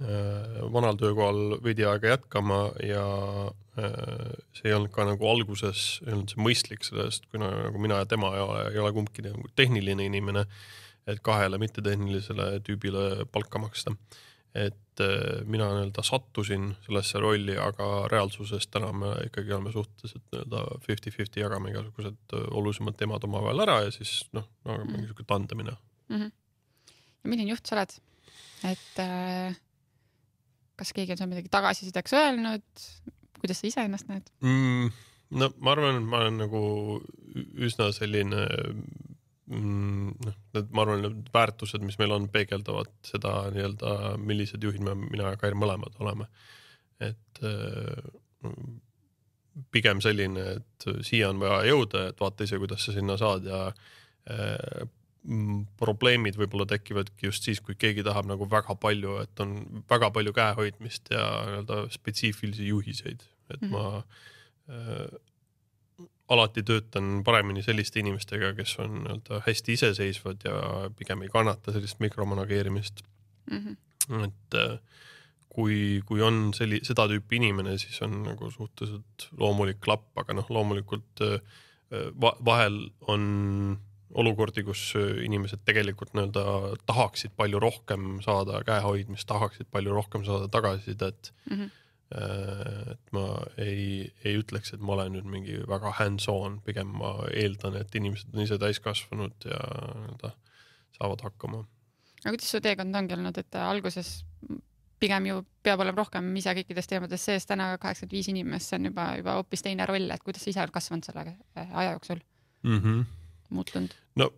[0.01, 3.05] äh, vanal töökohal veidi aega jätkama ja
[3.77, 8.01] öö, see ei olnud ka nagu alguses ei olnud see mõistlik, sellest kuna nagu mina
[8.01, 10.47] ja tema ei ole, ei ole kumbki nagu tehniline inimene,
[11.07, 13.93] et kahele mittetehnilisele tüübile palka maksta
[14.55, 20.65] et äh, mina nii-öelda sattusin sellesse rolli, aga reaalsuses täna me ikkagi oleme suhteliselt nii-öelda
[20.87, 24.93] fifty-fifty, jagame igasugused äh, olulisemad teemad omavahel ära ja siis noh, no, mhm.
[24.93, 25.77] mingi sihuke tandemine
[26.09, 26.17] mm.
[26.17, 26.33] -hmm.
[27.25, 27.97] ja milline juht sa oled?
[28.73, 29.57] et äh,
[30.77, 32.85] kas keegi on seal midagi tagasisideks öelnud,
[33.41, 34.93] kuidas sa ise ennast näed mm,?
[35.41, 36.63] no ma arvan, et ma olen nagu
[37.57, 38.45] üsna selline
[39.53, 44.97] noh, need, ma arvan, need väärtused, mis meil on, peegeldavad seda nii-öelda, millised juhid me,
[45.05, 46.29] mina ja Kair mõlemad oleme.
[47.03, 48.11] et äh,
[49.75, 53.65] pigem selline, et siia on vaja jõuda, et vaata ise, kuidas sa sinna saad ja
[54.31, 54.85] äh,
[55.79, 60.33] probleemid võib-olla tekivadki just siis, kui keegi tahab nagu väga palju, et on väga palju
[60.35, 63.71] käehoidmist ja nii-öelda spetsiifilisi juhiseid, et mm -hmm.
[63.71, 64.03] ma
[64.71, 65.21] äh,
[66.33, 70.57] alati töötan paremini selliste inimestega, kes on nii-öelda hästi iseseisvad ja
[70.97, 73.03] pigem ei kannata sellist mikromanageerimist
[73.51, 73.59] mm.
[74.09, 74.25] -hmm.
[74.29, 74.79] et äh,
[75.49, 80.49] kui, kui on selli-, seda tüüpi inimene, siis on nagu suhteliselt loomulik klapp, aga noh,
[80.49, 81.41] loomulikult äh,
[82.21, 82.79] va vahel
[83.13, 83.79] on
[84.13, 84.93] olukordi, kus
[85.25, 86.43] inimesed tegelikult nii-öelda
[86.87, 91.57] tahaksid palju rohkem saada käehoidmist, tahaksid palju rohkem saada tagasisidet mm.
[91.57, 91.82] -hmm Äh,
[92.13, 93.27] et ma
[93.61, 98.35] ei, ei ütleks, et ma olen nüüd mingi väga hands-on, pigem ma eeldan, et inimesed
[98.35, 100.35] on ise täiskasvanud ja nii-öelda
[100.99, 101.65] saavad hakkama.
[102.25, 104.21] aga kuidas su teekond ongi olnud, et alguses
[105.03, 108.91] pigem ju peab olema rohkem ise kõikides teemades sees, täna kaheksakümmend viis inimest, see on
[108.93, 112.23] juba, juba hoopis teine roll, et kuidas sa ise oled kasvanud selle äh, aja jooksul
[112.63, 112.79] mm?
[112.79, 113.05] -hmm.
[113.51, 113.97] muutunud?
[114.17, 114.31] no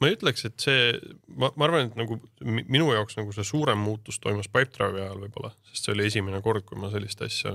[0.00, 0.94] ma ei ütleks, et see,
[1.38, 5.52] ma, ma arvan, et nagu minu jaoks nagu see suurem muutus toimus Pipedrive'i ajal võib-olla,
[5.70, 7.52] sest see oli esimene kord, kui ma sellist asja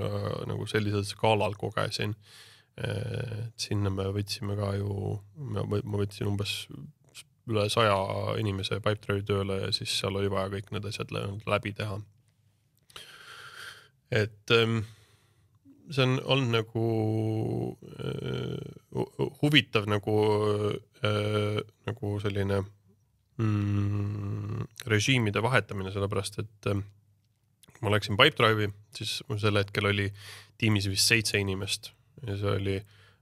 [0.50, 2.16] nagu sellisel skaalal kogesin.
[2.80, 5.66] et sinna me võtsime ka ju, ma
[6.00, 6.62] võtsin umbes
[7.50, 7.98] üle saja
[8.40, 11.12] inimese Pipedrive'i tööle ja siis seal oli vaja kõik need asjad
[11.50, 12.00] läbi teha.
[14.12, 14.80] et ähm,
[15.90, 16.86] see on olnud nagu
[18.06, 20.16] äh, huvitav nagu
[21.04, 22.62] äh,, nagu selline
[23.38, 26.84] mm, režiimide vahetamine, sellepärast et äh,
[27.82, 30.10] ma läksin Pipedrive'i, siis sel hetkel oli
[30.60, 31.94] tiimis vist seitse inimest
[32.28, 32.78] ja see oli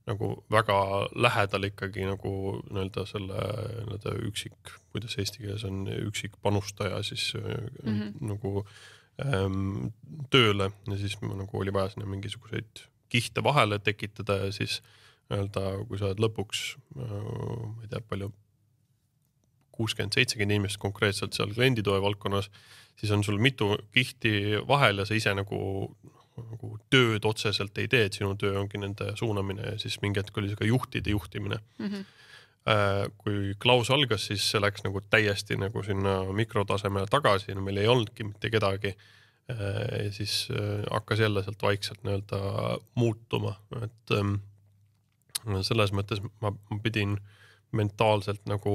[0.08, 0.78] nagu väga
[1.20, 2.34] lähedal ikkagi nagu
[2.70, 3.42] nii-öelda selle
[3.88, 8.14] nii-öelda üksik, kuidas eesti keeles on üksik panustaja siis mm -hmm.
[8.32, 8.66] nagu
[9.24, 9.92] ähm,
[10.34, 14.82] tööle ja siis nagu oli vaja sinna mingisuguseid kihte vahele tekitada ja siis
[15.28, 16.66] nii-öelda, kui sa oled lõpuks
[16.98, 17.16] äh,,
[17.72, 18.32] ma ei tea, palju,
[19.78, 22.50] kuuskümmend, seitsekümmend inimest konkreetselt seal klienditoe valdkonnas,
[22.98, 25.60] siis on sul mitu kihti vahel ja sa ise nagu,
[26.38, 30.40] nagu tööd otseselt ei tee, et sinu töö ongi nende suunamine ja siis mingi hetk
[30.40, 31.90] oli see ka juhtide juhtimine mm.
[31.90, 32.14] -hmm
[33.18, 38.26] kui Klaus algas, siis see läks nagu täiesti nagu sinna mikrotasemele tagasi, meil ei olnudki
[38.28, 38.92] mitte kedagi.
[39.48, 42.40] Äh, siis äh, hakkas jälle sealt vaikselt nii-öelda
[43.00, 44.34] muutuma, et ähm,
[45.64, 46.52] selles mõttes ma,
[46.84, 47.16] pidin
[47.72, 48.74] mentaalselt nagu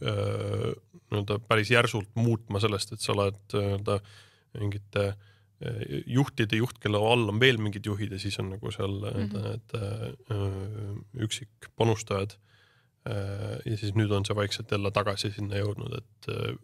[0.00, 0.72] äh,
[1.10, 4.00] nii-öelda päris järsult muutma sellest, et sa oled nii-öelda
[4.56, 5.10] mingite
[6.06, 9.44] juhtide juht, kelle all on veel mingid juhid ja siis on nagu seal mm -hmm.
[9.46, 12.45] need üksik panustajad Äh,
[13.06, 16.56] ja siis nüüd on see vaikselt jälle tagasi sinna jõudnud, et äh,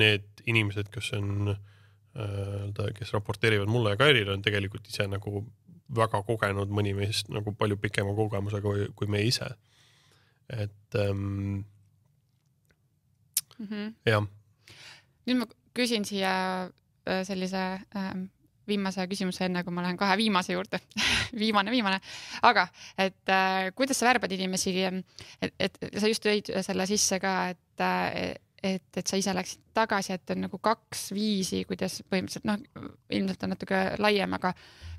[0.00, 5.46] need inimesed, kes on nii-öelda, äh, kes raporteerivad mulle ja Kairile, on tegelikult ise nagu
[5.96, 9.54] väga kogenud, mõni meist nagu palju pikema kogemusega kui, kui me ise.
[10.48, 11.64] et ähm,
[13.58, 13.94] mm -hmm.
[14.06, 14.26] jah.
[15.26, 16.70] nüüd ma küsin siia
[17.24, 18.24] sellise ähm,
[18.68, 20.80] viimase küsimuse, enne kui ma lähen kahe viimase juurde.
[21.42, 22.00] Viimane, viimane,
[22.46, 27.36] aga et äh, kuidas sa värbad inimesi, et, et sa just tõid selle sisse ka,
[27.52, 32.46] et äh, et, et sa ise läksid tagasi, et on nagu kaks viisi, kuidas põhimõtteliselt
[32.48, 34.52] noh, ilmselt on natuke laiem, aga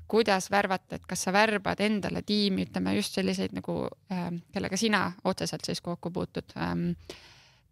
[0.08, 3.80] kuidas värvata, et kas sa värbad endale tiimi, ütleme just selliseid nagu
[4.12, 6.94] äh,, kellega sina otseselt siis kokku puutud ähm,,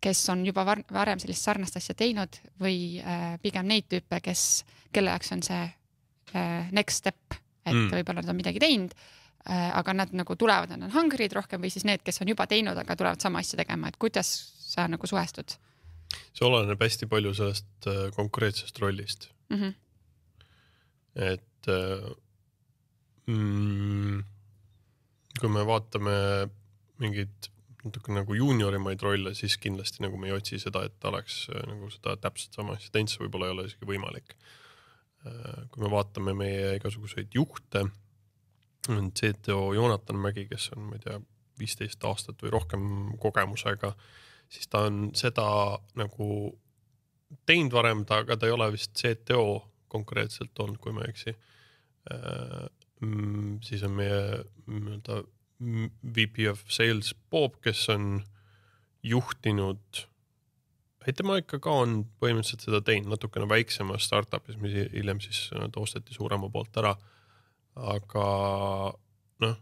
[0.01, 4.67] kes on juba var varem sellist sarnast asja teinud või äh, pigem neid tüüpe, kes,
[4.93, 5.65] kelle jaoks on see
[6.35, 7.93] next step, et mm.
[7.95, 8.95] võib-olla nad on midagi teinud,
[9.49, 12.49] äh, aga nad nagu tulevad, nad on hungry'd rohkem või siis need, kes on juba
[12.51, 14.33] teinud, aga tulevad sama asja tegema, et kuidas
[14.67, 15.59] sa nagu suhestud?
[16.37, 19.57] see oleneb hästi palju sellest äh, konkreetsest rollist mm.
[19.59, 19.73] -hmm.
[21.33, 21.71] et
[23.27, 24.21] mm,
[25.41, 26.15] kui me vaatame
[27.03, 27.51] mingeid
[27.85, 32.17] natuke nagu juuniorimaid rolle, siis kindlasti nagu me ei otsi seda, et oleks nagu seda
[32.17, 34.65] täpselt sama asja teinud, see võib-olla ei ole isegi võimalik Äh,
[35.71, 37.87] kui me vaatame meie igasuguseid juhte,
[38.89, 41.19] on CTO Joonatan Mägi, kes on, ma ei tea,
[41.59, 42.87] viisteist aastat või rohkem
[43.23, 43.95] kogemusega,
[44.53, 45.47] siis ta on seda
[45.99, 46.29] nagu
[47.49, 49.47] teinud varem, ta, aga ta ei ole vist CTO
[49.91, 51.35] konkreetselt olnud, kui ma ei eksi.
[52.13, 52.67] Äh,
[53.03, 54.21] mm, siis on meie
[54.67, 55.23] nii-öelda
[56.17, 58.21] VP of Sales Bob, kes on
[59.07, 60.07] juhtinud
[61.07, 66.17] ei, tema ikka ka on põhimõtteliselt seda teinud natukene väiksemas startup'is, mis hiljem siis osteti
[66.17, 66.97] suurema poolt ära.
[67.77, 68.27] aga
[69.45, 69.57] noh,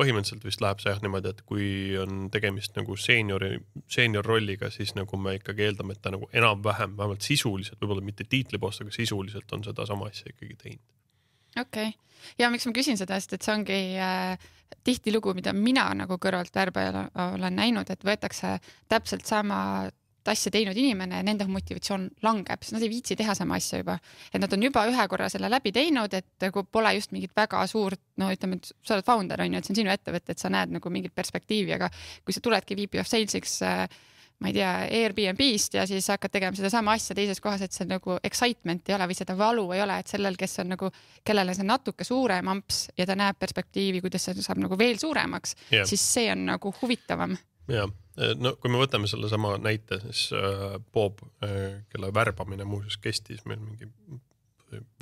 [0.00, 1.66] põhimõtteliselt vist läheb see jah niimoodi, et kui
[2.00, 3.54] on tegemist nagu seeniori,
[3.90, 8.28] seenior rolliga, siis nagu me ikkagi eeldame, et ta nagu enam-vähem, vähemalt sisuliselt, võib-olla mitte
[8.28, 10.86] tiitlipoost, aga sisuliselt on sedasama asja ikkagi teinud.
[11.60, 11.98] okei okay.,
[12.38, 14.50] ja miks ma küsin seda, sest et see ongi äh,
[14.84, 18.58] tihtilugu, mida mina nagu kõrvalt värbajana olen näinud, et võetakse
[18.88, 19.88] täpselt sama
[20.28, 23.98] asja teinud inimene, nende motivatsioon langeb, sest nad ei viitsi teha sama asja juba.
[24.32, 27.64] et nad on juba ühe korra selle läbi teinud, et kui pole just mingit väga
[27.66, 30.38] suurt, no ütleme, et sa oled founder on ju, et see on sinu ettevõte, et
[30.38, 31.90] sa näed nagu mingit perspektiivi, aga
[32.24, 33.86] kui sa tuledki VP of Sales'iks äh,
[34.40, 34.70] ma ei tea,
[35.02, 39.10] Airbnb-st ja siis hakkad tegema sedasama asja teises kohas, et see nagu excitement ei ole
[39.10, 40.88] või seda valu ei ole, et sellel, kes on nagu,
[41.26, 45.56] kellele see natuke suurem amps ja ta näeb perspektiivi, kuidas see saab nagu veel suuremaks
[45.68, 47.36] yeah., siis see on nagu huvitavam.
[47.70, 47.86] Ja,
[48.40, 53.62] no kui me võtame sellesama näite, siis äh, Bob äh,, kelle värbamine muuseas kestis meil
[53.62, 53.88] mingi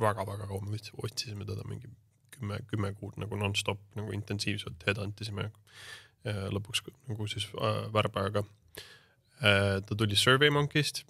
[0.01, 1.91] väga-väga kaua, me otsisime teda mingi
[2.33, 7.49] kümme, kümme kuud nagu nonstop nagu intensiivselt headhunt isime äh, lõpuks nagu siis
[7.93, 8.45] värbajaga.
[9.39, 11.05] Ta tuli SurveyMonkey'st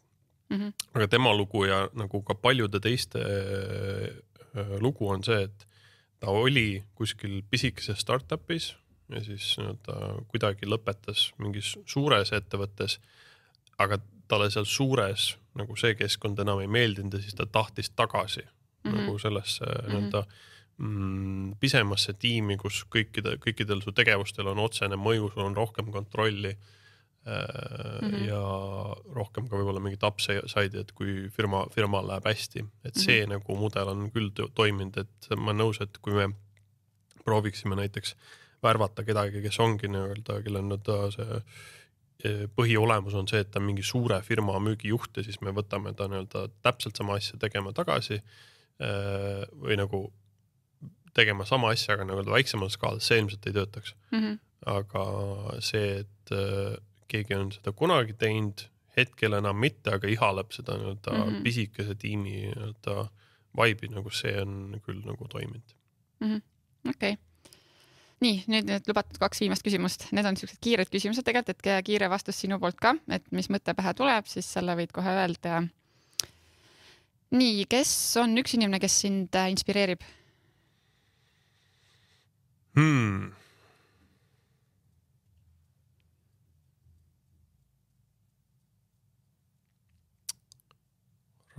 [0.50, 0.74] mm, -hmm.
[0.94, 3.20] aga tema lugu ja nagu ka paljude teiste
[4.80, 5.66] lugu on see, et
[6.20, 8.76] ta oli kuskil pisikeses startup'is
[9.10, 9.56] ja siis
[9.86, 9.96] ta
[10.32, 13.00] kuidagi lõpetas mingis suures ettevõttes.
[13.78, 13.98] aga
[14.28, 18.92] talle seal suures nagu see keskkond enam ei meeldinud ja siis ta tahtis tagasi mm
[18.92, 18.98] -hmm.
[18.98, 19.94] nagu sellesse mm -hmm.
[19.94, 20.24] nii-öelda
[20.78, 26.58] mm, pisemasse tiimi, kus kõikide, kõikidel su tegevustel on otsene mõju, sul on rohkem kontrolli
[27.30, 28.28] Mm -hmm.
[28.28, 28.42] ja
[29.14, 33.34] rohkem ka võib-olla mingit upside'i, et kui firma, firmal läheb hästi, et see mm -hmm.
[33.34, 36.30] nagu mudel on küll toiminud, et ma olen nõus, et kui me
[37.26, 38.16] prooviksime näiteks
[38.64, 41.40] värvata kedagi, kes ongi nii-öelda, kellel on nii-öelda see
[42.24, 45.94] e, põhiolemus on see, et ta on mingi suure firma müügijuht ja siis me võtame
[45.98, 48.90] ta nii-öelda täpselt sama asja tegema tagasi e,
[49.56, 50.04] või nagu
[51.16, 54.20] tegema sama asja, aga nii-öelda väiksemal skaalal, see ilmselt ei töötaks mm.
[54.20, 54.42] -hmm.
[54.76, 55.06] aga
[55.66, 56.36] see, et
[57.10, 61.42] keegi on seda kunagi teinud, hetkel enam mitte, aga ihaleb seda nii-öelda mm -hmm.
[61.48, 63.08] pisikese tiimi nii-öelda
[63.58, 65.76] vibe'i nagu see on küll nagu toiminud
[66.20, 66.42] mm -hmm..
[66.90, 67.29] okei okay
[68.24, 72.10] nii, nüüd need lubatud kaks viimast küsimust, need on siuksed kiired küsimused tegelikult, et kiire
[72.12, 75.64] vastus sinu poolt ka, et mis mõte pähe tuleb, siis selle võid kohe öelda.
[77.32, 77.92] nii, kes
[78.22, 80.02] on üks inimene, kes sind äh, inspireerib
[82.76, 83.30] hmm.?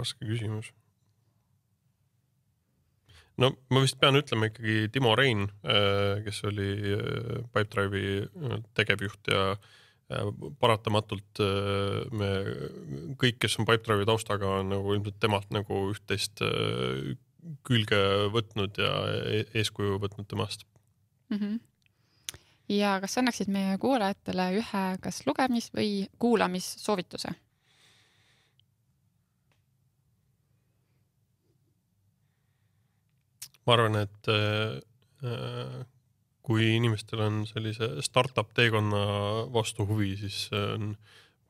[0.01, 0.73] raske küsimus.
[3.41, 9.33] No ma vist pean ütlema ikkagi Timo Rein, äh, kes oli äh, Pipedrive'i äh, tegevjuht
[9.33, 9.53] ja
[10.59, 11.39] paratamatult
[12.19, 12.29] me
[13.15, 16.43] kõik, kes on Pipedrive'i taustaga, on nagu ilmselt temalt nagu üht-teist
[17.63, 18.01] külge
[18.35, 18.91] võtnud ja
[19.31, 20.67] e-, eeskuju võtnud temast
[21.31, 21.37] mm.
[21.39, 21.59] -hmm
[22.71, 27.33] ja kas annaksid meie kuulajatele ühe kas lugemis- või kuulamissoovituse?
[33.71, 35.81] Ma arvan, et äh,
[36.43, 39.03] kui inimestel on sellise startup teekonna
[39.55, 40.97] vastu huvi, siis on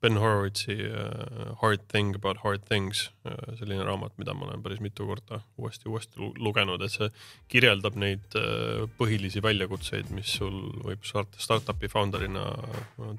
[0.01, 4.81] Ben Horowitz'i uh, Hard Thing About Hard Things uh,, selline raamat, mida ma olen päris
[4.81, 7.11] mitu korda uuesti, uuesti lugenud, et see
[7.53, 12.47] kirjeldab neid uh, põhilisi väljakutseid, mis sul võib startup'i founder'ina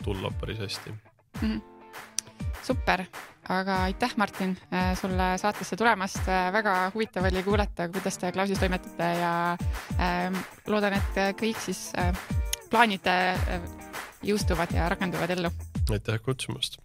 [0.05, 1.03] tulla päris hästi mm.
[1.41, 1.70] -hmm.
[2.63, 3.05] Super
[3.49, 6.21] aga aitäh, Martin, äh, sulle saatesse tulemast.
[6.27, 9.33] Äh, väga huvitav oli kuulata, kuidas te Klausis toimetate ja
[9.99, 10.37] ähm,
[10.67, 12.13] loodan, et kõik siis äh,
[12.71, 13.09] plaanid
[14.23, 15.51] jõustuvad ja rakenduvad ellu.
[15.91, 16.79] aitäh kutsumast